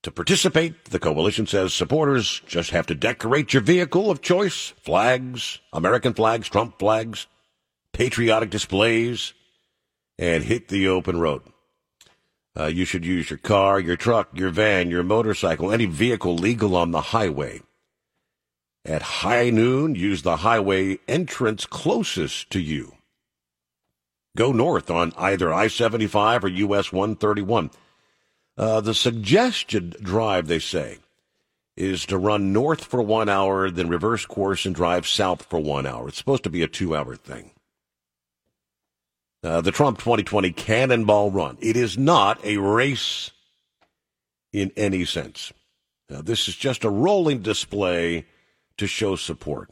To 0.02 0.10
participate, 0.10 0.86
the 0.86 0.98
coalition 0.98 1.46
says 1.46 1.72
supporters 1.72 2.40
just 2.46 2.70
have 2.70 2.86
to 2.86 2.94
decorate 2.96 3.52
your 3.52 3.62
vehicle 3.62 4.10
of 4.10 4.22
choice 4.22 4.72
flags, 4.82 5.60
American 5.72 6.14
flags, 6.14 6.48
Trump 6.48 6.78
flags, 6.80 7.28
patriotic 7.92 8.50
displays, 8.50 9.34
and 10.18 10.42
hit 10.42 10.68
the 10.68 10.88
open 10.88 11.20
road. 11.20 11.42
Uh, 12.58 12.66
you 12.66 12.84
should 12.84 13.04
use 13.04 13.30
your 13.30 13.38
car, 13.38 13.78
your 13.78 13.96
truck, 13.96 14.28
your 14.34 14.50
van, 14.50 14.90
your 14.90 15.02
motorcycle, 15.02 15.70
any 15.70 15.86
vehicle 15.86 16.34
legal 16.34 16.76
on 16.76 16.90
the 16.90 17.00
highway. 17.00 17.62
At 18.84 19.02
high 19.02 19.50
noon, 19.50 19.94
use 19.94 20.22
the 20.22 20.38
highway 20.38 20.98
entrance 21.06 21.64
closest 21.66 22.50
to 22.50 22.60
you. 22.60 22.94
Go 24.36 24.52
north 24.52 24.90
on 24.90 25.12
either 25.16 25.52
I 25.52 25.68
75 25.68 26.44
or 26.44 26.48
US 26.48 26.92
131. 26.92 27.70
Uh, 28.56 28.80
the 28.80 28.94
suggested 28.94 29.96
drive, 30.02 30.48
they 30.48 30.58
say, 30.58 30.98
is 31.76 32.04
to 32.06 32.18
run 32.18 32.52
north 32.52 32.84
for 32.84 33.00
one 33.00 33.28
hour, 33.28 33.70
then 33.70 33.88
reverse 33.88 34.26
course 34.26 34.66
and 34.66 34.74
drive 34.74 35.06
south 35.06 35.44
for 35.44 35.60
one 35.60 35.86
hour. 35.86 36.08
It's 36.08 36.18
supposed 36.18 36.44
to 36.44 36.50
be 36.50 36.62
a 36.62 36.68
two 36.68 36.96
hour 36.96 37.16
thing 37.16 37.52
uh, 39.42 39.60
the 39.60 39.72
Trump 39.72 39.98
2020 39.98 40.52
Cannonball 40.52 41.30
Run. 41.30 41.56
It 41.60 41.76
is 41.76 41.96
not 41.96 42.44
a 42.44 42.58
race 42.58 43.30
in 44.52 44.72
any 44.76 45.04
sense. 45.04 45.52
Now, 46.08 46.20
this 46.22 46.48
is 46.48 46.56
just 46.56 46.84
a 46.84 46.90
rolling 46.90 47.40
display 47.40 48.26
to 48.76 48.86
show 48.86 49.16
support. 49.16 49.70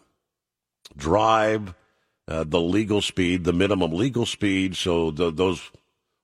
Drive 0.97 1.75
uh, 2.29 2.45
the 2.45 2.61
legal 2.61 3.03
speed, 3.03 3.45
the 3.45 3.53
minimum 3.53 3.93
legal 3.93 4.27
speed, 4.27 4.77
so 4.77 5.11
the, 5.11 5.31
those 5.31 5.71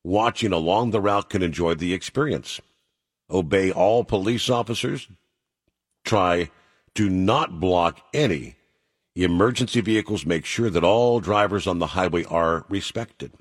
watching 0.04 0.52
along 0.52 0.90
the 0.90 1.00
route 1.00 1.30
can 1.30 1.42
enjoy 1.42 1.74
the 1.74 1.94
experience. 1.94 2.60
Obey 3.30 3.72
all 3.72 4.04
police 4.04 4.48
officers. 4.48 5.08
Try 6.04 6.50
to 6.94 7.08
not 7.08 7.58
block 7.58 8.00
any 8.12 8.56
Emergency 9.16 9.80
vehicles 9.80 10.26
make 10.26 10.44
sure 10.44 10.70
that 10.70 10.82
all 10.82 11.20
drivers 11.20 11.66
on 11.66 11.78
the 11.78 11.88
highway 11.88 12.24
are 12.24 12.64
respected. 12.68 13.32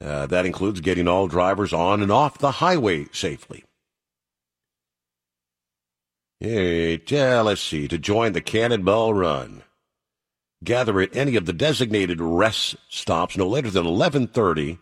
Uh, 0.00 0.26
that 0.26 0.46
includes 0.46 0.80
getting 0.80 1.06
all 1.06 1.28
drivers 1.28 1.72
on 1.72 2.02
and 2.02 2.10
off 2.10 2.38
the 2.38 2.52
highway 2.52 3.06
safely. 3.12 3.64
Hey, 6.40 7.00
yeah, 7.06 7.40
let's 7.40 7.60
see. 7.60 7.88
To 7.88 7.98
join 7.98 8.32
the 8.32 8.40
Cannonball 8.40 9.14
Run, 9.14 9.62
gather 10.62 11.00
at 11.00 11.16
any 11.16 11.34
of 11.34 11.46
the 11.46 11.52
designated 11.52 12.20
rest 12.20 12.76
stops 12.88 13.36
no 13.36 13.48
later 13.48 13.70
than 13.70 13.86
11:30, 13.86 14.78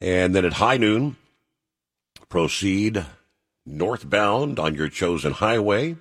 and 0.00 0.34
then 0.34 0.44
at 0.44 0.54
high 0.54 0.76
noon, 0.76 1.16
proceed 2.28 3.06
northbound 3.64 4.58
on 4.58 4.74
your 4.74 4.88
chosen 4.88 5.32
highway. 5.32 5.96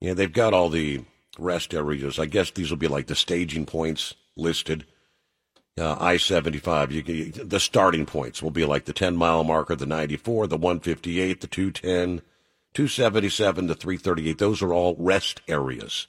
Yeah, 0.00 0.14
they've 0.14 0.32
got 0.32 0.52
all 0.52 0.68
the 0.68 1.04
rest 1.38 1.74
areas. 1.74 2.18
I 2.18 2.26
guess 2.26 2.50
these 2.50 2.70
will 2.70 2.78
be 2.78 2.88
like 2.88 3.06
the 3.06 3.14
staging 3.14 3.66
points 3.66 4.14
listed. 4.36 4.86
Uh, 5.78 5.96
I 5.98 6.18
75, 6.18 6.92
you, 6.92 7.32
the 7.32 7.60
starting 7.60 8.04
points 8.04 8.42
will 8.42 8.50
be 8.50 8.64
like 8.64 8.84
the 8.84 8.92
10 8.92 9.16
mile 9.16 9.42
marker, 9.42 9.74
the 9.74 9.86
94, 9.86 10.46
the 10.46 10.58
158, 10.58 11.40
the 11.40 11.46
210, 11.46 12.22
277, 12.74 13.66
the 13.66 13.74
338. 13.74 14.38
Those 14.38 14.60
are 14.60 14.74
all 14.74 14.96
rest 14.98 15.40
areas. 15.48 16.08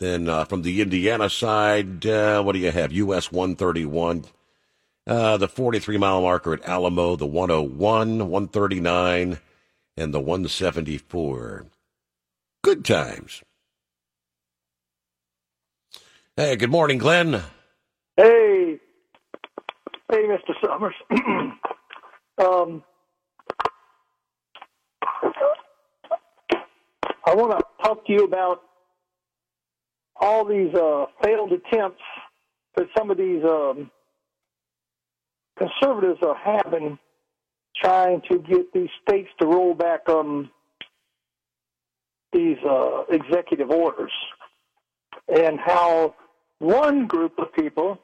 Then 0.00 0.28
uh, 0.28 0.44
from 0.44 0.62
the 0.62 0.82
Indiana 0.82 1.30
side, 1.30 2.04
uh, 2.04 2.42
what 2.42 2.52
do 2.52 2.58
you 2.58 2.72
have? 2.72 2.92
US 2.92 3.32
131, 3.32 4.24
uh, 5.06 5.36
the 5.38 5.48
43 5.48 5.96
mile 5.96 6.20
marker 6.20 6.52
at 6.52 6.68
Alamo, 6.68 7.16
the 7.16 7.26
101, 7.26 8.18
139, 8.28 9.38
and 9.96 10.14
the 10.14 10.20
174. 10.20 11.66
Good 12.62 12.84
times. 12.84 13.42
Hey, 16.34 16.56
good 16.56 16.70
morning, 16.70 16.96
Glenn. 16.96 17.42
Hey, 18.16 18.78
hey, 20.10 20.22
Mr. 20.24 20.54
Summers. 20.64 20.94
um, 22.38 22.82
I 27.26 27.34
want 27.34 27.50
to 27.50 27.62
talk 27.84 28.06
to 28.06 28.12
you 28.14 28.24
about 28.24 28.62
all 30.16 30.46
these 30.46 30.74
uh, 30.74 31.04
failed 31.22 31.52
attempts 31.52 32.00
that 32.76 32.86
some 32.96 33.10
of 33.10 33.18
these 33.18 33.44
um, 33.44 33.90
conservatives 35.58 36.20
are 36.22 36.34
having 36.42 36.98
trying 37.76 38.22
to 38.30 38.38
get 38.38 38.72
these 38.72 38.88
states 39.06 39.28
to 39.38 39.46
roll 39.46 39.74
back 39.74 40.08
um, 40.08 40.50
these 42.32 42.56
uh, 42.66 43.02
executive 43.10 43.68
orders 43.68 44.12
and 45.28 45.60
how 45.60 46.14
one 46.62 47.06
group 47.06 47.38
of 47.38 47.52
people 47.52 47.98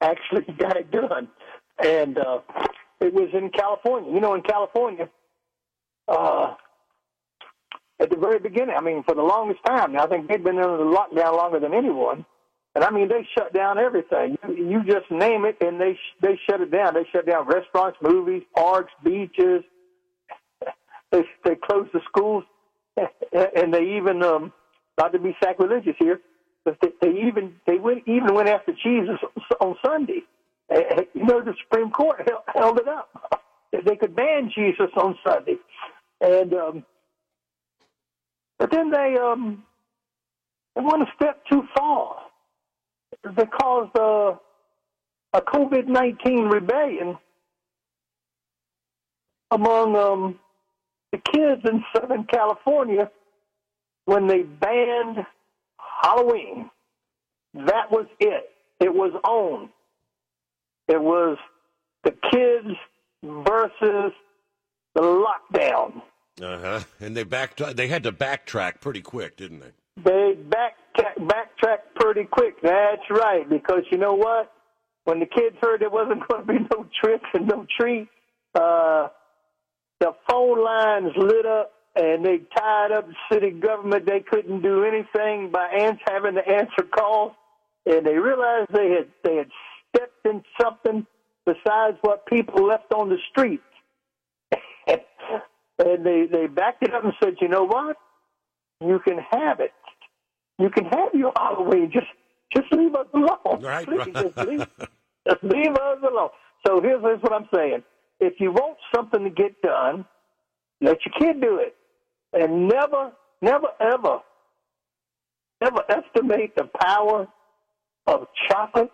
actually 0.00 0.52
got 0.58 0.76
it 0.76 0.90
done, 0.90 1.28
and 1.82 2.18
uh, 2.18 2.40
it 3.00 3.12
was 3.12 3.30
in 3.32 3.50
California. 3.50 4.12
You 4.12 4.20
know, 4.20 4.34
in 4.34 4.42
California, 4.42 5.08
uh, 6.06 6.54
at 8.00 8.10
the 8.10 8.16
very 8.16 8.38
beginning, 8.38 8.74
I 8.76 8.82
mean, 8.82 9.02
for 9.04 9.14
the 9.14 9.22
longest 9.22 9.60
time. 9.64 9.96
I 9.98 10.06
think 10.06 10.28
they've 10.28 10.42
been 10.42 10.58
under 10.58 10.76
the 10.76 10.84
lockdown 10.84 11.36
longer 11.36 11.60
than 11.60 11.72
anyone. 11.72 12.26
And 12.74 12.84
I 12.84 12.90
mean, 12.90 13.08
they 13.08 13.26
shut 13.36 13.52
down 13.52 13.78
everything. 13.78 14.38
You, 14.48 14.54
you 14.54 14.84
just 14.84 15.10
name 15.10 15.44
it, 15.44 15.56
and 15.60 15.80
they 15.80 15.98
they 16.20 16.38
shut 16.48 16.60
it 16.60 16.70
down. 16.70 16.94
They 16.94 17.06
shut 17.12 17.26
down 17.26 17.46
restaurants, 17.46 17.98
movies, 18.02 18.42
parks, 18.54 18.92
beaches. 19.04 19.62
They 21.10 21.24
they 21.44 21.56
closed 21.56 21.90
the 21.92 22.00
schools, 22.08 22.42
and 22.96 23.74
they 23.74 23.98
even 23.98 24.22
um, 24.22 24.50
not 24.98 25.12
to 25.12 25.18
be 25.18 25.36
sacrilegious 25.44 25.94
here, 25.98 26.20
but 26.64 26.76
they, 26.80 26.88
they 27.00 27.20
even 27.26 27.54
they 27.66 27.76
went 27.76 28.02
even 28.06 28.34
went 28.34 28.48
after 28.48 28.72
Jesus 28.72 29.18
on 29.60 29.76
Sunday. 29.84 30.22
You 30.70 31.24
know, 31.24 31.42
the 31.42 31.54
Supreme 31.62 31.90
Court 31.90 32.28
held 32.54 32.78
it 32.78 32.88
up. 32.88 33.44
they 33.72 33.96
could 33.96 34.16
ban 34.16 34.50
Jesus 34.54 34.90
on 34.96 35.18
Sunday, 35.26 35.56
and 36.20 36.54
um, 36.54 36.84
but 38.58 38.70
then 38.70 38.90
they 38.90 39.16
um, 39.20 39.64
they 40.74 40.82
went 40.82 41.02
a 41.02 41.06
step 41.14 41.42
too 41.50 41.62
far. 41.76 42.16
They 43.24 43.46
caused 43.46 43.96
uh, 43.98 44.36
a 45.32 45.40
COVID 45.42 45.88
nineteen 45.88 46.44
rebellion 46.44 47.18
among 49.50 49.96
um, 49.96 50.38
the 51.12 51.18
kids 51.18 51.60
in 51.64 51.84
Southern 51.94 52.24
California 52.24 53.10
when 54.06 54.26
they 54.26 54.42
banned 54.42 55.26
Halloween. 56.02 56.70
That 57.54 57.90
was 57.90 58.06
it. 58.18 58.50
It 58.80 58.92
was 58.92 59.12
on. 59.24 59.68
It 60.88 61.00
was 61.00 61.38
the 62.04 62.12
kids 62.32 62.76
versus 63.22 64.12
the 64.94 65.00
lockdown. 65.00 66.02
Uh 66.40 66.58
huh. 66.58 66.80
And 67.00 67.16
they 67.16 67.24
backed. 67.24 67.62
They 67.76 67.88
had 67.88 68.02
to 68.04 68.12
backtrack 68.12 68.80
pretty 68.80 69.02
quick, 69.02 69.36
didn't 69.36 69.60
they? 69.60 70.02
They 70.02 70.34
back 70.34 70.74
backtracked 71.18 71.94
pretty 71.96 72.24
quick. 72.24 72.60
That's 72.62 73.02
right, 73.10 73.48
because 73.48 73.82
you 73.90 73.98
know 73.98 74.14
what? 74.14 74.52
When 75.04 75.20
the 75.20 75.26
kids 75.26 75.56
heard 75.60 75.80
there 75.80 75.90
wasn't 75.90 76.26
going 76.28 76.46
to 76.46 76.52
be 76.52 76.58
no 76.74 76.86
tricks 77.02 77.28
and 77.34 77.46
no 77.46 77.66
treats, 77.78 78.10
uh, 78.54 79.08
the 80.00 80.12
phone 80.28 80.62
lines 80.64 81.12
lit 81.16 81.46
up, 81.46 81.72
and 81.94 82.24
they 82.24 82.38
tied 82.56 82.92
up 82.92 83.06
the 83.08 83.14
city 83.32 83.50
government. 83.50 84.06
They 84.06 84.20
couldn't 84.20 84.62
do 84.62 84.84
anything 84.84 85.50
by 85.50 85.68
ans- 85.68 86.00
having 86.06 86.34
to 86.34 86.48
answer 86.48 86.82
calls, 86.90 87.32
and 87.86 88.06
they 88.06 88.16
realized 88.16 88.70
they 88.72 88.90
had 88.90 89.08
they 89.22 89.36
had 89.36 89.50
stepped 89.94 90.26
in 90.26 90.42
something 90.60 91.06
besides 91.44 91.98
what 92.02 92.26
people 92.26 92.66
left 92.66 92.92
on 92.92 93.08
the 93.08 93.18
streets. 93.30 93.62
and 94.86 96.04
they 96.04 96.26
they 96.30 96.46
backed 96.46 96.82
it 96.82 96.94
up 96.94 97.04
and 97.04 97.12
said, 97.22 97.34
you 97.40 97.48
know 97.48 97.64
what? 97.64 97.96
You 98.80 98.98
can 99.00 99.18
have 99.30 99.60
it. 99.60 99.72
You 100.58 100.70
can 100.70 100.84
have 100.86 101.14
your 101.14 101.32
Halloween. 101.36 101.90
Just 101.92 102.06
just 102.54 102.72
leave 102.72 102.94
us 102.94 103.06
alone. 103.14 103.62
Right, 103.62 103.86
Please. 103.86 104.14
Just, 104.14 104.36
leave, 104.48 104.66
just 105.28 105.42
leave 105.42 105.72
us 105.74 105.98
alone. 106.02 106.30
So 106.66 106.80
here's, 106.80 107.02
here's 107.02 107.20
what 107.22 107.32
I'm 107.32 107.48
saying. 107.54 107.82
If 108.20 108.34
you 108.38 108.52
want 108.52 108.76
something 108.94 109.24
to 109.24 109.30
get 109.30 109.60
done, 109.62 110.04
let 110.80 110.98
your 111.04 111.14
kid 111.18 111.40
do 111.40 111.56
it. 111.56 111.74
And 112.32 112.68
never, 112.68 113.12
never, 113.40 113.68
ever, 113.80 114.18
never 115.60 115.82
estimate 115.88 116.56
the 116.56 116.68
power 116.80 117.28
of 118.06 118.26
chocolate 118.48 118.90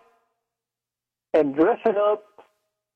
and 1.33 1.55
dressing 1.55 1.95
up 1.97 2.23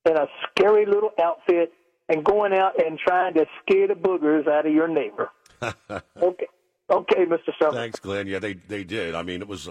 in 0.05 0.17
a 0.17 0.27
scary 0.49 0.85
little 0.85 1.11
outfit 1.21 1.71
and 2.09 2.23
going 2.23 2.53
out 2.53 2.83
and 2.83 2.99
trying 2.99 3.33
to 3.35 3.45
scare 3.61 3.87
the 3.87 3.93
boogers 3.93 4.47
out 4.47 4.65
of 4.65 4.73
your 4.73 4.87
neighbor. 4.87 5.29
okay. 6.21 6.47
Okay, 6.89 7.25
Mr. 7.25 7.51
Summer. 7.59 7.73
Thanks, 7.73 7.99
Glenn. 7.99 8.27
Yeah, 8.27 8.39
they 8.39 8.53
they 8.53 8.83
did. 8.83 9.15
I 9.15 9.23
mean, 9.23 9.41
it 9.41 9.47
was. 9.47 9.69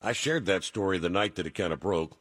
I 0.00 0.12
shared 0.12 0.46
that 0.46 0.62
story 0.62 0.98
the 0.98 1.08
night 1.08 1.34
that 1.34 1.46
it 1.46 1.54
kind 1.54 1.72
of 1.72 1.80
broke, 1.80 2.16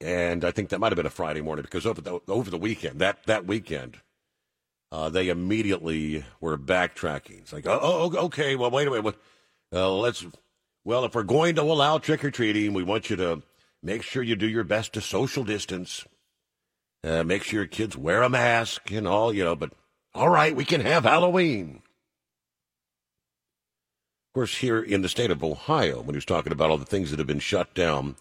and 0.00 0.44
I 0.44 0.50
think 0.50 0.70
that 0.70 0.80
might 0.80 0.90
have 0.90 0.96
been 0.96 1.06
a 1.06 1.10
Friday 1.10 1.40
morning 1.40 1.62
because 1.62 1.86
over 1.86 2.00
the 2.00 2.20
over 2.26 2.50
the 2.50 2.58
weekend, 2.58 2.98
that 2.98 3.24
that 3.26 3.46
weekend, 3.46 3.98
uh, 4.92 5.08
they 5.08 5.28
immediately 5.28 6.24
were 6.40 6.56
backtracking. 6.56 7.40
It's 7.40 7.52
like, 7.52 7.66
oh, 7.66 7.78
oh 7.82 8.16
okay, 8.26 8.56
well, 8.56 8.70
wait 8.70 8.88
a 8.88 8.90
minute, 8.90 9.16
uh, 9.72 9.92
let's. 9.92 10.24
Well, 10.84 11.04
if 11.04 11.16
we're 11.16 11.24
going 11.24 11.56
to 11.56 11.62
allow 11.62 11.98
trick 11.98 12.24
or 12.24 12.30
treating, 12.30 12.72
we 12.72 12.84
want 12.84 13.10
you 13.10 13.16
to 13.16 13.42
make 13.82 14.02
sure 14.02 14.22
you 14.22 14.36
do 14.36 14.48
your 14.48 14.62
best 14.62 14.92
to 14.92 15.00
social 15.00 15.42
distance. 15.42 16.04
Uh, 17.02 17.24
make 17.24 17.42
sure 17.42 17.60
your 17.60 17.66
kids 17.66 17.96
wear 17.96 18.22
a 18.22 18.28
mask 18.28 18.90
and 18.92 19.06
all, 19.06 19.32
you 19.32 19.42
know. 19.42 19.56
But 19.56 19.72
all 20.14 20.28
right, 20.28 20.54
we 20.54 20.64
can 20.64 20.80
have 20.80 21.04
Halloween. 21.04 21.82
Of 24.28 24.34
course, 24.34 24.56
here 24.58 24.80
in 24.80 25.02
the 25.02 25.08
state 25.08 25.30
of 25.30 25.42
Ohio, 25.42 25.98
when 25.98 26.14
he 26.14 26.18
was 26.18 26.24
talking 26.24 26.52
about 26.52 26.70
all 26.70 26.78
the 26.78 26.84
things 26.84 27.10
that 27.10 27.18
have 27.18 27.26
been 27.26 27.38
shut 27.40 27.74
down, 27.74 28.16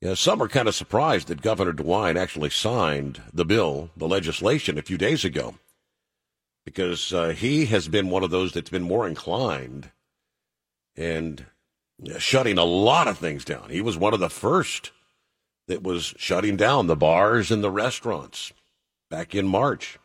you 0.00 0.08
know, 0.08 0.14
some 0.14 0.42
are 0.42 0.48
kind 0.48 0.68
of 0.68 0.74
surprised 0.74 1.28
that 1.28 1.40
Governor 1.40 1.72
DeWine 1.72 2.16
actually 2.16 2.50
signed 2.50 3.22
the 3.32 3.44
bill, 3.44 3.90
the 3.96 4.08
legislation, 4.08 4.76
a 4.76 4.82
few 4.82 4.98
days 4.98 5.24
ago, 5.24 5.54
because 6.66 7.14
uh, 7.14 7.28
he 7.28 7.64
has 7.66 7.88
been 7.88 8.10
one 8.10 8.24
of 8.24 8.30
those 8.30 8.52
that's 8.52 8.68
been 8.68 8.82
more 8.82 9.08
inclined 9.08 9.90
and 10.96 11.46
shutting 12.18 12.58
a 12.58 12.64
lot 12.64 13.08
of 13.08 13.16
things 13.16 13.44
down. 13.44 13.70
He 13.70 13.80
was 13.80 13.96
one 13.96 14.12
of 14.12 14.20
the 14.20 14.28
first 14.28 14.90
that 15.68 15.82
was 15.82 16.12
shutting 16.18 16.56
down 16.56 16.88
the 16.88 16.96
bars 16.96 17.50
and 17.50 17.62
the 17.62 17.70
restaurants 17.70 18.52
back 19.08 19.34
in 19.34 19.46
March. 19.46 19.98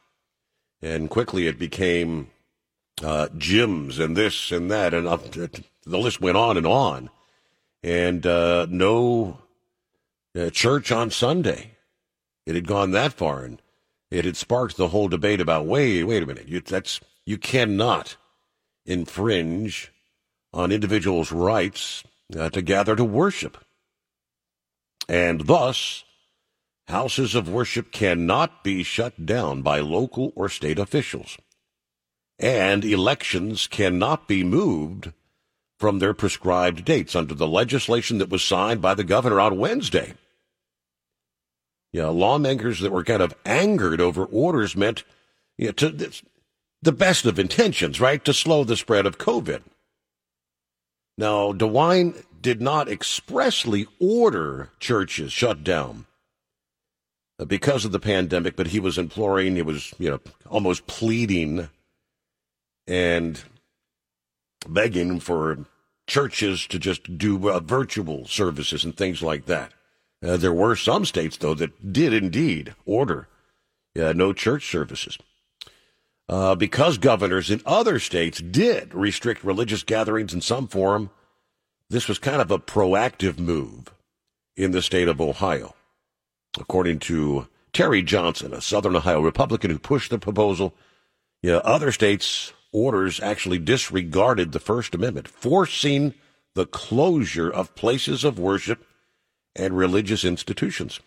And 0.82 1.10
quickly 1.10 1.48
it 1.48 1.60
became 1.60 2.30
uh, 3.04 3.28
gyms 3.36 4.00
and 4.00 4.16
this 4.16 4.52
and 4.52 4.70
that, 4.70 4.94
and 4.94 5.08
up 5.08 5.32
to, 5.32 5.50
the 5.86 5.98
list 5.98 6.22
went 6.22 6.38
on 6.38 6.58
and 6.58 6.68
on. 6.68 7.10
And 7.84 8.26
uh, 8.26 8.68
no 8.70 9.40
uh, 10.40 10.52
church 10.52 10.92
on 10.92 11.10
Sunday. 11.10 11.72
It 12.46 12.54
had 12.54 12.68
gone 12.68 12.92
that 12.92 13.14
far, 13.14 13.44
and 13.44 13.62
it 14.12 14.26
had 14.26 14.38
sparked 14.38 14.78
the 14.78 14.90
whole 14.90 15.08
debate 15.08 15.42
about 15.42 15.66
wait, 15.66 16.04
wait 16.04 16.22
a 16.22 16.26
minute, 16.26 16.48
you, 16.48 16.60
that's 16.60 17.00
you 17.26 17.38
cannot 17.38 18.18
infringe 18.86 19.92
on 20.54 20.72
individuals' 20.72 21.32
rights 21.32 22.04
uh, 22.38 22.50
to 22.50 22.62
gather 22.62 22.96
to 22.96 23.06
worship, 23.06 23.58
and 25.08 25.48
thus 25.48 26.04
houses 26.88 27.36
of 27.36 27.50
worship 27.50 27.92
cannot 27.92 28.64
be 28.64 28.84
shut 28.84 29.26
down 29.26 29.62
by 29.62 29.80
local 29.80 30.34
or 30.36 30.50
state 30.50 30.78
officials. 30.78 31.38
And 32.38 32.84
elections 32.84 33.68
cannot 33.68 34.28
be 34.28 34.44
moved 34.44 35.14
from 35.78 36.00
their 36.00 36.14
prescribed 36.14 36.84
dates 36.84 37.16
under 37.16 37.34
the 37.34 37.48
legislation 37.48 38.18
that 38.18 38.30
was 38.30 38.44
signed 38.44 38.82
by 38.82 38.94
the 38.94 39.04
governor 39.04 39.40
on 39.40 39.58
Wednesday. 39.58 40.14
Yeah, 41.94 42.08
lawmakers 42.08 42.80
that 42.80 42.92
were 42.92 43.04
kind 43.04 43.22
of 43.22 43.36
angered 43.46 44.00
over 44.00 44.24
orders 44.26 44.76
meant 44.76 45.04
you 45.58 45.68
know, 45.68 45.72
to 45.74 46.12
the 46.82 46.92
best 46.92 47.26
of 47.26 47.38
intentions, 47.38 48.00
right, 48.00 48.24
to 48.26 48.34
slow 48.34 48.64
the 48.64 48.78
spread 48.78 49.06
of 49.06 49.18
COVID. 49.18 49.62
Now, 51.18 51.52
DeWine 51.52 52.24
did 52.42 52.62
not 52.62 52.90
expressly 52.90 53.86
order 54.00 54.70
churches 54.80 55.32
shut 55.32 55.64
down 55.64 56.06
uh, 57.38 57.46
because 57.46 57.86
of 57.86 57.92
the 57.92 58.00
pandemic, 58.00 58.56
but 58.56 58.68
he 58.68 58.80
was 58.80 58.98
imploring, 58.98 59.56
he 59.56 59.62
was, 59.62 59.94
you 60.00 60.10
know, 60.10 60.20
almost 60.50 60.88
pleading 60.88 61.70
and 62.88 63.44
begging 64.68 65.20
for 65.20 65.66
churches 66.08 66.66
to 66.68 66.80
just 66.80 67.18
do 67.18 67.50
uh, 67.50 67.60
virtual 67.60 68.26
services 68.26 68.84
and 68.84 68.98
things 68.98 69.22
like 69.22 69.46
that. 69.46 69.72
Uh, 70.24 70.38
there 70.38 70.54
were 70.54 70.76
some 70.76 71.06
states, 71.06 71.38
though, 71.38 71.56
that 71.56 71.94
did 71.94 72.14
indeed 72.14 72.76
order 72.86 73.28
uh, 74.00 74.14
no 74.14 74.34
church 74.34 74.70
services. 74.70 75.18
Uh, 76.30 76.56
because 76.56 76.98
governors 76.98 77.52
in 77.52 77.62
other 77.66 78.00
states 78.00 78.40
did 78.40 78.94
restrict 78.94 79.44
religious 79.44 79.84
gatherings 79.84 80.34
in 80.34 80.40
some 80.40 80.68
form, 80.68 81.10
this 81.90 82.08
was 82.08 82.20
kind 82.20 82.42
of 82.42 82.52
a 82.52 82.60
proactive 82.60 83.38
move 83.38 83.94
in 84.56 84.72
the 84.72 84.82
state 84.82 85.08
of 85.08 85.20
Ohio. 85.20 85.76
According 86.58 87.00
to 87.00 87.48
Terry 87.74 88.02
Johnson, 88.02 88.54
a 88.54 88.62
Southern 88.62 88.96
Ohio 88.96 89.22
Republican 89.22 89.72
who 89.72 89.80
pushed 89.80 90.10
the 90.10 90.20
proposal, 90.20 90.74
other 91.44 91.92
states 91.92 92.54
orders 92.72 93.20
actually 93.20 93.58
disregarded 93.58 94.52
the 94.52 94.60
First 94.60 94.96
Amendment, 94.96 95.28
forcing 95.28 96.14
the 96.54 96.66
closure 96.66 97.50
of 97.50 97.76
places 97.76 98.24
of 98.24 98.40
worship 98.40 98.86
and 99.56 99.78
religious 99.78 100.24
institutions. 100.24 101.00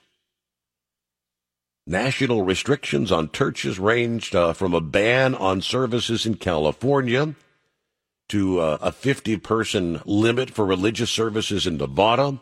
National 1.86 2.42
restrictions 2.42 3.12
on 3.12 3.30
churches 3.30 3.78
ranged 3.78 4.34
uh, 4.34 4.54
from 4.54 4.72
a 4.72 4.80
ban 4.80 5.34
on 5.34 5.60
services 5.60 6.24
in 6.24 6.34
California 6.34 7.34
to 8.30 8.58
uh, 8.58 8.78
a 8.80 8.90
50 8.90 9.36
person 9.38 10.00
limit 10.06 10.50
for 10.50 10.64
religious 10.64 11.10
services 11.10 11.66
in 11.66 11.76
Nevada, 11.76 12.40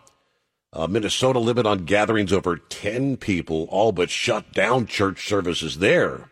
a 0.72 0.86
Minnesota 0.86 1.40
limit 1.40 1.66
on 1.66 1.84
gatherings 1.84 2.32
over 2.32 2.56
10 2.56 3.16
people, 3.16 3.66
all 3.68 3.90
but 3.90 4.10
shut 4.10 4.52
down 4.52 4.86
church 4.86 5.26
services 5.26 5.78
there. 5.78 6.30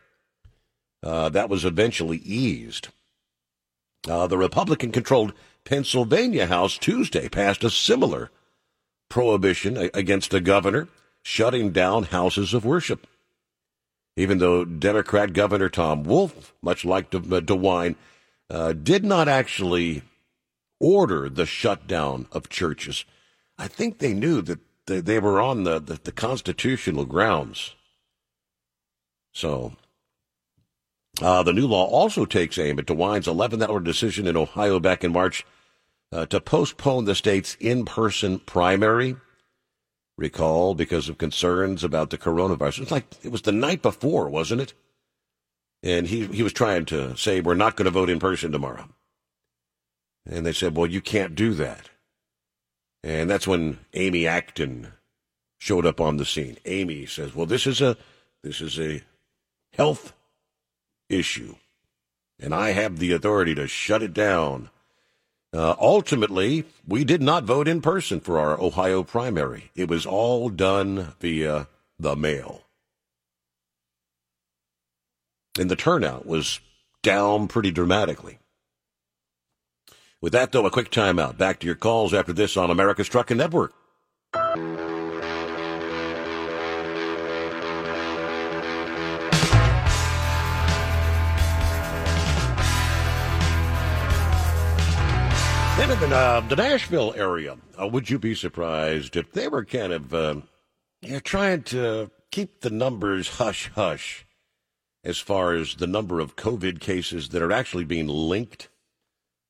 Uh, 1.03 1.29
that 1.31 1.49
was 1.49 1.65
eventually 1.65 2.19
eased. 2.19 2.89
Uh, 4.09 4.27
the 4.27 4.39
Republican 4.39 4.93
controlled 4.93 5.33
Pennsylvania 5.65 6.47
House 6.47 6.79
Tuesday 6.79 7.29
passed 7.29 7.65
a 7.65 7.71
similar 7.71 8.31
prohibition 9.11 9.77
against 9.93 10.33
a 10.33 10.41
governor 10.41 10.89
shutting 11.23 11.73
down 11.73 12.05
houses 12.05 12.55
of 12.55 12.65
worship. 12.65 13.07
Even 14.17 14.39
though 14.39 14.65
Democrat 14.65 15.35
Governor 15.35 15.69
Tom 15.69 16.05
Wolf, 16.05 16.55
much 16.63 16.85
like 16.87 17.11
De- 17.11 17.19
uh, 17.19 17.41
DeWine, 17.41 17.97
uh, 18.49 18.73
did 18.73 19.05
not 19.05 19.29
actually 19.29 20.03
order 20.81 21.29
the 21.29 21.47
shutdown 21.47 22.27
of 22.33 22.49
churches, 22.49 23.05
I 23.59 23.69
think 23.69 23.99
they 23.99 24.15
knew 24.15 24.41
that 24.43 24.61
they, 24.87 25.19
were 25.19 25.41
on 25.41 25.65
the, 25.65 25.79
the, 25.79 26.01
the 26.03 26.13
constitutional 26.13 27.05
grounds 27.05 27.75
So, 29.33 29.75
uh, 31.23 31.43
the 31.43 31.53
new 31.53 31.67
law 31.67 31.87
also 31.87 32.25
takes 32.25 32.59
aim 32.59 32.79
at 32.79 32.87
DeWine's 32.87 33.29
11 33.29 33.63
hour 33.63 33.81
decision 33.81 34.27
in 34.27 34.37
Ohio 34.37 34.81
back 34.81 35.05
in 35.05 35.13
March 35.13 35.47
uh, 36.13 36.27
to 36.27 36.41
postpone 36.41 37.05
the 37.05 37.15
state's 37.15 37.57
in 37.61 37.85
person 37.85 38.39
primary. 38.39 39.17
Recall 40.19 40.75
because 40.75 41.09
of 41.09 41.17
concerns 41.17 41.83
about 41.83 42.11
the 42.11 42.19
coronavirus. 42.19 42.77
It 42.77 42.81
was 42.81 42.91
like 42.91 43.07
it 43.23 43.33
was 43.33 43.43
the 43.43 43.53
night 43.53 43.81
before, 43.81 44.29
wasn't 44.29 44.61
it? 44.61 44.75
And 45.83 46.07
he, 46.07 46.27
he 46.27 46.43
was 46.43 46.53
trying 46.53 46.85
to 46.87 47.17
say, 47.17 47.41
we're 47.41 47.55
not 47.55 47.77
going 47.77 47.87
to 47.87 47.91
vote 47.91 48.11
in 48.11 48.19
person 48.19 48.53
tomorrow. 48.53 48.89
And 50.27 50.45
they 50.45 50.53
said, 50.53 50.77
well, 50.77 50.87
you 50.87 51.01
can't 51.01 51.35
do 51.35 51.55
that. 51.55 51.89
And 53.03 53.31
that's 53.31 53.47
when 53.47 53.79
Amy 53.95 54.27
Acton 54.27 54.93
showed 55.57 55.87
up 55.87 56.03
on 56.03 56.19
the 56.19 56.27
scene. 56.27 56.59
Amy 56.67 57.07
says, 57.07 57.35
well, 57.35 57.47
this 57.47 57.67
is 57.67 57.81
a, 57.81 57.97
this 58.43 58.61
is 58.61 58.79
a 58.79 59.03
health 59.73 60.13
issue, 61.09 61.55
and 62.39 62.55
I 62.55 62.71
have 62.71 62.99
the 62.99 63.13
authority 63.13 63.55
to 63.55 63.67
shut 63.67 64.03
it 64.03 64.13
down. 64.13 64.71
Uh, 65.53 65.75
ultimately, 65.81 66.65
we 66.87 67.05
did 67.05 67.21
not 67.21 67.45
vote 67.45 67.67
in 67.67 67.81
person 67.81 68.21
for 68.21 68.39
our 68.39 68.61
Ohio 68.61 69.03
primary. 69.03 69.71
It 69.75 69.89
was 69.89 70.07
all 70.07 70.49
done 70.49 71.15
via 71.21 71.67
the 71.99 72.15
mail. 72.15 72.63
And 75.59 75.69
the 75.69 75.77
turnout 75.77 76.25
was 76.25 76.61
down 77.03 77.49
pretty 77.49 77.73
dramatically. 77.73 78.39
With 80.21 80.33
that, 80.35 80.53
though, 80.53 80.67
a 80.67 80.71
quick 80.71 80.91
timeout. 80.91 81.37
Back 81.37 81.61
to 81.61 81.67
your 81.67 81.75
calls 81.75 82.15
after 82.15 82.33
this 82.33 82.57
on 82.57 82.71
America's 82.71 83.09
Trucking 83.09 83.39
Network. 83.39 83.73
Then 95.81 95.93
in 95.93 96.11
the, 96.11 96.15
uh, 96.15 96.41
the 96.41 96.57
Nashville 96.57 97.15
area, 97.17 97.57
uh, 97.81 97.87
would 97.87 98.11
you 98.11 98.19
be 98.19 98.35
surprised 98.35 99.17
if 99.17 99.33
they 99.33 99.49
were 99.49 99.65
kind 99.65 99.95
of 99.95 100.13
uh, 100.13 100.35
you 101.01 101.13
know, 101.13 101.21
trying 101.21 101.63
to 101.63 102.11
keep 102.31 102.61
the 102.61 102.69
numbers 102.69 103.39
hush 103.39 103.71
hush 103.75 104.27
as 105.05 105.17
far 105.17 105.55
as 105.55 105.77
the 105.77 105.87
number 105.87 106.21
of 106.21 106.37
COVID 106.37 106.81
cases 106.81 107.31
that 107.31 107.41
are 107.41 107.51
actually 107.51 107.85
being 107.85 108.09
linked 108.09 108.69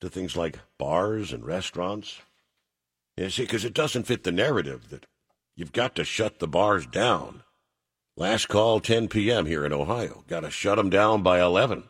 to 0.00 0.08
things 0.08 0.36
like 0.36 0.60
bars 0.78 1.32
and 1.32 1.44
restaurants? 1.44 2.20
You 3.16 3.28
see, 3.28 3.42
because 3.42 3.64
it 3.64 3.74
doesn't 3.74 4.04
fit 4.04 4.22
the 4.22 4.30
narrative 4.30 4.90
that 4.90 5.06
you've 5.56 5.72
got 5.72 5.96
to 5.96 6.04
shut 6.04 6.38
the 6.38 6.46
bars 6.46 6.86
down. 6.86 7.42
Last 8.16 8.46
call, 8.46 8.78
10 8.78 9.08
p.m. 9.08 9.46
here 9.46 9.66
in 9.66 9.72
Ohio. 9.72 10.22
Got 10.28 10.42
to 10.42 10.50
shut 10.52 10.76
them 10.76 10.90
down 10.90 11.24
by 11.24 11.40
11. 11.40 11.82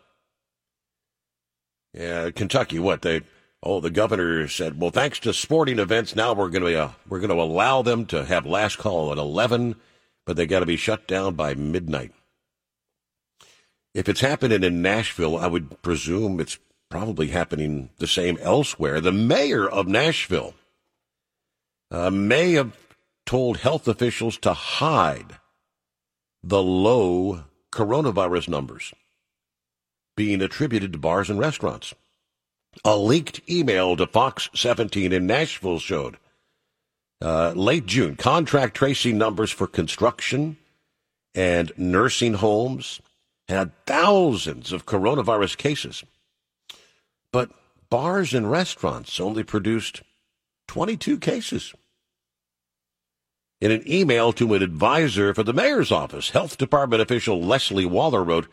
Yeah, 1.92 2.31
Kentucky, 2.31 2.79
what 2.79 3.03
they 3.03 3.20
Oh, 3.62 3.81
the 3.81 3.90
governor 3.90 4.49
said, 4.49 4.81
"Well, 4.81 4.90
thanks 4.90 5.18
to 5.20 5.35
sporting 5.35 5.79
events, 5.79 6.16
now 6.16 6.33
we're 6.33 6.49
going 6.49 6.64
to 6.64 6.83
uh, 6.83 6.92
we're 7.09 7.20
going 7.20 7.31
to 7.31 7.42
allow 7.42 7.83
them 7.83 8.07
to 8.07 8.25
have 8.25 8.46
last 8.46 8.79
call 8.79 9.12
at 9.12 9.18
11, 9.18 9.77
but 10.25 10.37
they 10.37 10.46
got 10.46 10.61
to 10.61 10.66
be 10.66 10.77
shut 10.77 11.07
down 11.07 11.35
by 11.35 11.55
midnight." 11.55 12.12
If 13.92 14.09
it's 14.09 14.20
happening 14.20 14.62
in 14.62 14.83
Nashville, 14.83 15.37
I 15.37 15.46
would 15.46 15.83
presume 15.83 16.40
it's 16.40 16.59
probably 16.88 17.29
happening 17.29 17.90
the 17.99 18.07
same 18.07 18.38
elsewhere. 18.40 19.01
The 19.01 19.12
mayor 19.12 19.68
of 19.68 19.87
Nashville 19.88 20.55
uh, 21.90 22.11
may 22.11 22.53
have 22.53 22.77
told 23.27 23.59
health 23.59 23.88
officials 23.88 24.38
to 24.38 24.55
hide 24.55 25.38
the 26.42 26.62
low 26.62 27.44
coronavirus 27.73 28.49
numbers 28.49 28.92
being 30.16 30.40
attributed 30.42 30.92
to 30.92 30.99
bars 30.99 31.31
and 31.31 31.38
restaurants. 31.38 31.94
A 32.85 32.97
leaked 32.97 33.40
email 33.49 33.97
to 33.97 34.07
Fox 34.07 34.49
17 34.55 35.12
in 35.12 35.27
Nashville 35.27 35.79
showed 35.79 36.16
uh, 37.23 37.53
late 37.55 37.87
June 37.87 38.16
contract 38.16 38.75
tracing 38.75 39.19
numbers 39.19 39.51
for 39.51 39.66
construction 39.66 40.57
and 41.35 41.73
nursing 41.77 42.35
homes 42.35 43.01
had 43.49 43.73
thousands 43.85 44.73
of 44.73 44.87
coronavirus 44.87 45.57
cases. 45.59 46.03
But 47.33 47.51
bars 47.90 48.33
and 48.33 48.51
restaurants 48.51 49.21
only 49.21 49.43
produced 49.43 50.03
22 50.69 51.19
cases. 51.19 51.75
In 53.61 53.71
an 53.71 53.83
email 53.87 54.33
to 54.35 54.55
an 54.55 54.62
advisor 54.62 55.35
for 55.35 55.43
the 55.43 55.53
mayor's 55.53 55.93
office, 55.93 56.31
health 56.31 56.57
department 56.57 57.03
official 57.03 57.43
Leslie 57.43 57.85
Waller 57.85 58.25
wrote, 58.25 58.49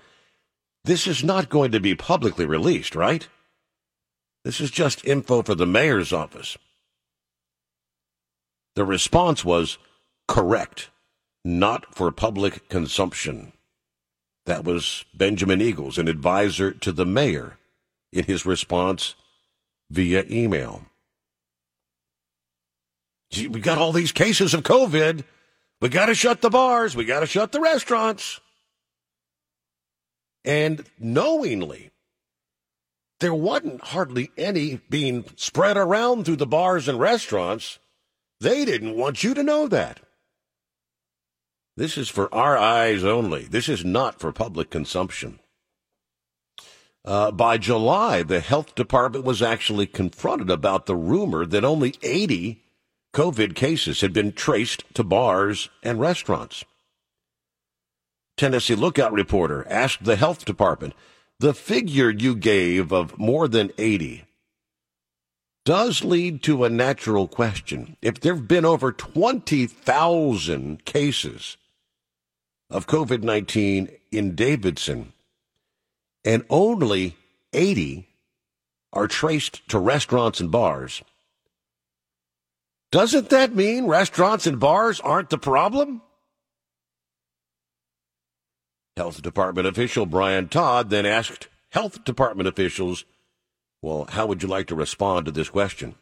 This 0.83 1.07
is 1.07 1.23
not 1.23 1.47
going 1.47 1.71
to 1.71 1.79
be 1.79 1.95
publicly 1.95 2.45
released, 2.45 2.93
right? 2.93 3.25
This 4.47 4.61
is 4.61 4.71
just 4.71 5.03
info 5.03 5.41
for 5.41 5.55
the 5.55 5.65
mayor's 5.65 6.13
office. 6.13 6.57
The 8.75 8.85
response 8.85 9.43
was 9.43 9.77
correct, 10.25 10.89
not 11.43 11.93
for 11.93 12.09
public 12.13 12.69
consumption. 12.69 13.51
That 14.45 14.63
was 14.63 15.03
Benjamin 15.13 15.59
Eagles, 15.59 15.97
an 15.97 16.07
advisor 16.07 16.71
to 16.71 16.93
the 16.93 17.05
mayor, 17.05 17.57
in 18.13 18.23
his 18.23 18.45
response 18.45 19.15
via 19.89 20.23
email. 20.31 20.83
We 23.35 23.59
got 23.59 23.79
all 23.79 23.91
these 23.91 24.13
cases 24.13 24.53
of 24.53 24.63
COVID. 24.63 25.25
We 25.81 25.89
got 25.89 26.05
to 26.05 26.15
shut 26.15 26.39
the 26.39 26.49
bars. 26.49 26.95
We 26.95 27.03
got 27.03 27.19
to 27.19 27.25
shut 27.25 27.51
the 27.51 27.59
restaurants. 27.59 28.39
And 30.45 30.85
knowingly, 30.97 31.91
there 33.19 33.33
wasn't 33.33 33.83
hardly 33.83 34.31
any 34.37 34.81
being 34.89 35.25
spread 35.35 35.77
around 35.77 36.25
through 36.25 36.35
the 36.35 36.45
bars 36.45 36.87
and 36.87 36.99
restaurants. 36.99 37.79
They 38.39 38.65
didn't 38.65 38.95
want 38.95 39.23
you 39.23 39.33
to 39.33 39.43
know 39.43 39.67
that. 39.67 39.99
This 41.75 41.97
is 41.97 42.09
for 42.09 42.33
our 42.33 42.57
eyes 42.57 43.03
only. 43.03 43.43
This 43.43 43.69
is 43.69 43.85
not 43.85 44.19
for 44.19 44.31
public 44.31 44.69
consumption. 44.69 45.39
Uh, 47.05 47.31
by 47.31 47.57
July, 47.57 48.21
the 48.23 48.39
health 48.39 48.75
department 48.75 49.23
was 49.23 49.41
actually 49.41 49.87
confronted 49.87 50.49
about 50.49 50.87
the 50.87 50.95
rumor 50.95 51.45
that 51.45 51.63
only 51.63 51.95
80 52.03 52.63
COVID 53.13 53.55
cases 53.55 54.01
had 54.01 54.11
been 54.11 54.33
traced 54.33 54.83
to 54.93 55.03
bars 55.03 55.69
and 55.81 55.99
restaurants. 55.99 56.65
Tennessee 58.35 58.75
Lookout 58.75 59.13
reporter 59.13 59.65
asked 59.69 60.03
the 60.03 60.17
health 60.17 60.45
department 60.45 60.93
the 61.39 61.53
figure 61.53 62.09
you 62.09 62.35
gave 62.35 62.91
of 62.91 63.17
more 63.17 63.47
than 63.47 63.71
80 63.77 64.23
does 65.65 66.03
lead 66.03 66.41
to 66.43 66.63
a 66.63 66.69
natural 66.69 67.27
question. 67.27 67.97
If 68.01 68.19
there 68.19 68.35
have 68.35 68.47
been 68.47 68.65
over 68.65 68.91
20,000 68.91 70.85
cases 70.85 71.57
of 72.69 72.87
COVID 72.87 73.21
19 73.21 73.89
in 74.11 74.35
Davidson, 74.35 75.13
and 76.23 76.45
only 76.49 77.15
80 77.53 78.07
are 78.93 79.07
traced 79.07 79.67
to 79.69 79.77
restaurants 79.77 80.39
and 80.39 80.51
bars, 80.51 81.03
doesn't 82.91 83.29
that 83.29 83.53
mean 83.53 83.85
restaurants 83.85 84.47
and 84.47 84.59
bars 84.59 84.99
aren't 85.01 85.29
the 85.29 85.37
problem? 85.37 86.01
Health 88.97 89.21
Department 89.21 89.67
official 89.67 90.07
Brian 90.07 90.49
Todd 90.49 90.89
then 90.89 91.05
asked 91.05 91.47
Health 91.69 92.03
Department 92.03 92.49
officials, 92.49 93.05
Well, 93.79 94.07
how 94.09 94.25
would 94.25 94.41
you 94.41 94.49
like 94.49 94.65
to 94.67 94.75
respond 94.75 95.27
to 95.27 95.31
this 95.31 95.49
question? 95.49 95.93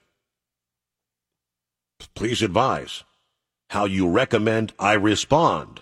Please 2.16 2.42
advise 2.42 3.04
how 3.72 3.84
you 3.84 4.08
recommend 4.08 4.72
I 4.80 4.94
respond. 4.94 5.82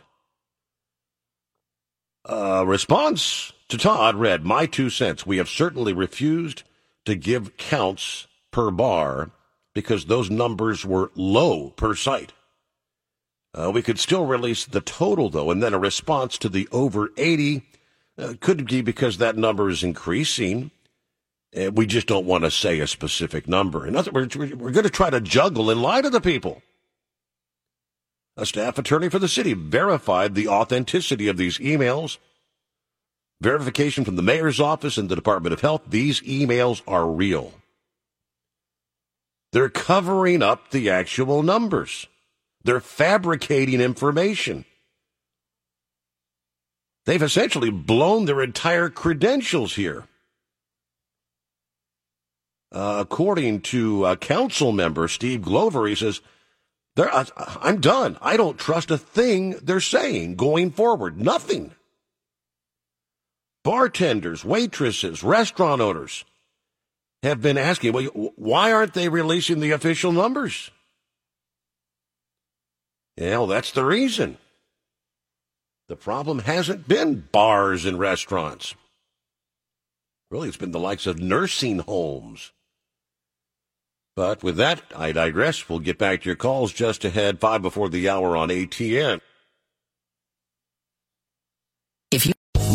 A 2.25 2.65
response 2.65 3.53
to 3.67 3.77
Todd 3.77 4.15
read, 4.15 4.43
My 4.43 4.65
two 4.65 4.89
cents. 4.89 5.23
We 5.23 5.37
have 5.37 5.49
certainly 5.49 5.93
refused 5.93 6.63
to 7.05 7.13
give 7.13 7.57
counts 7.57 8.25
per 8.49 8.71
bar 8.71 9.29
because 9.75 10.05
those 10.05 10.31
numbers 10.31 10.83
were 10.83 11.11
low 11.13 11.69
per 11.69 11.93
site. 11.93 12.33
Uh, 13.55 13.69
we 13.71 13.83
could 13.83 13.99
still 13.99 14.25
release 14.25 14.65
the 14.65 14.81
total, 14.81 15.29
though, 15.29 15.51
and 15.51 15.61
then 15.61 15.73
a 15.73 15.79
response 15.79 16.37
to 16.39 16.49
the 16.49 16.67
over 16.71 17.11
80 17.17 17.61
uh, 18.17 18.33
could 18.39 18.65
be 18.67 18.81
because 18.81 19.17
that 19.17 19.37
number 19.37 19.69
is 19.69 19.83
increasing. 19.83 20.71
Uh, 21.55 21.71
we 21.71 21.85
just 21.85 22.07
don't 22.07 22.25
want 22.25 22.43
to 22.43 22.51
say 22.51 22.79
a 22.79 22.87
specific 22.87 23.47
number. 23.47 23.85
In 23.85 23.95
other 23.95 24.11
words, 24.11 24.35
we're, 24.35 24.55
we're 24.55 24.71
going 24.71 24.85
to 24.85 24.89
try 24.89 25.11
to 25.11 25.21
juggle 25.21 25.69
and 25.69 25.81
lie 25.81 26.01
to 26.01 26.09
the 26.09 26.21
people. 26.21 26.63
A 28.35 28.45
staff 28.47 28.79
attorney 28.79 29.09
for 29.09 29.19
the 29.19 29.27
city 29.27 29.53
verified 29.53 30.33
the 30.33 30.47
authenticity 30.47 31.27
of 31.27 31.37
these 31.37 31.59
emails. 31.59 32.17
Verification 33.39 34.03
from 34.03 34.15
the 34.15 34.23
mayor's 34.23 34.59
office 34.59 34.97
and 34.97 35.09
the 35.09 35.15
Department 35.15 35.53
of 35.53 35.61
Health. 35.61 35.83
These 35.87 36.21
emails 36.21 36.81
are 36.87 37.07
real. 37.07 37.53
They're 39.51 39.69
covering 39.69 40.41
up 40.41 40.71
the 40.71 40.89
actual 40.89 41.43
numbers. 41.43 42.07
They're 42.63 42.79
fabricating 42.79 43.81
information. 43.81 44.65
They've 47.05 47.21
essentially 47.21 47.69
blown 47.69 48.25
their 48.25 48.41
entire 48.41 48.89
credentials 48.89 49.75
here. 49.75 50.05
Uh, 52.71 52.97
according 52.99 53.61
to 53.61 54.05
a 54.05 54.17
council 54.17 54.71
member, 54.71 55.07
Steve 55.07 55.41
Glover, 55.41 55.85
he 55.85 55.95
says, 55.95 56.21
uh, 56.97 57.25
I'm 57.37 57.81
done. 57.81 58.17
I 58.21 58.37
don't 58.37 58.57
trust 58.57 58.89
a 58.89 58.97
thing 58.97 59.51
they're 59.61 59.79
saying 59.79 60.35
going 60.35 60.71
forward. 60.71 61.19
Nothing. 61.19 61.71
Bartenders, 63.63 64.43
waitresses, 64.43 65.23
restaurant 65.23 65.81
owners 65.81 66.25
have 67.21 67.41
been 67.41 67.57
asking, 67.57 67.93
well, 67.93 68.31
why 68.35 68.73
aren't 68.73 68.93
they 68.93 69.07
releasing 69.07 69.59
the 69.59 69.71
official 69.71 70.11
numbers? 70.11 70.71
Yeah, 73.17 73.37
well, 73.37 73.47
that's 73.47 73.71
the 73.71 73.85
reason. 73.85 74.37
The 75.87 75.95
problem 75.95 76.39
hasn't 76.39 76.87
been 76.87 77.27
bars 77.31 77.85
and 77.85 77.99
restaurants. 77.99 78.73
Really, 80.31 80.47
it's 80.47 80.57
been 80.57 80.71
the 80.71 80.79
likes 80.79 81.05
of 81.05 81.19
nursing 81.19 81.79
homes. 81.79 82.51
But 84.15 84.43
with 84.43 84.57
that, 84.57 84.81
I 84.95 85.11
digress. 85.11 85.67
We'll 85.67 85.79
get 85.79 85.97
back 85.97 86.21
to 86.21 86.29
your 86.29 86.35
calls 86.35 86.71
just 86.71 87.03
ahead, 87.03 87.39
five 87.39 87.61
before 87.61 87.89
the 87.89 88.09
hour 88.09 88.37
on 88.37 88.49
ATN. 88.49 89.19
If 92.11 92.25
you 92.27 92.33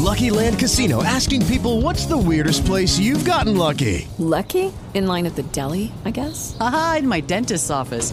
Lucky 0.09 0.31
Land 0.31 0.59
Casino 0.59 1.03
asking 1.03 1.47
people 1.47 1.81
what's 1.81 2.07
the 2.07 2.17
weirdest 2.17 2.65
place 2.65 2.99
you've 2.99 3.25
gotten 3.25 3.57
lucky? 3.57 4.09
Lucky? 4.19 4.73
In 4.95 5.07
line 5.07 5.27
at 5.27 5.37
the 5.37 5.43
deli, 5.43 5.93
I 6.05 6.11
guess? 6.11 6.57
Aha, 6.61 6.97
in 7.01 7.09
my 7.09 7.21
dentist's 7.21 7.71
office. 7.71 8.13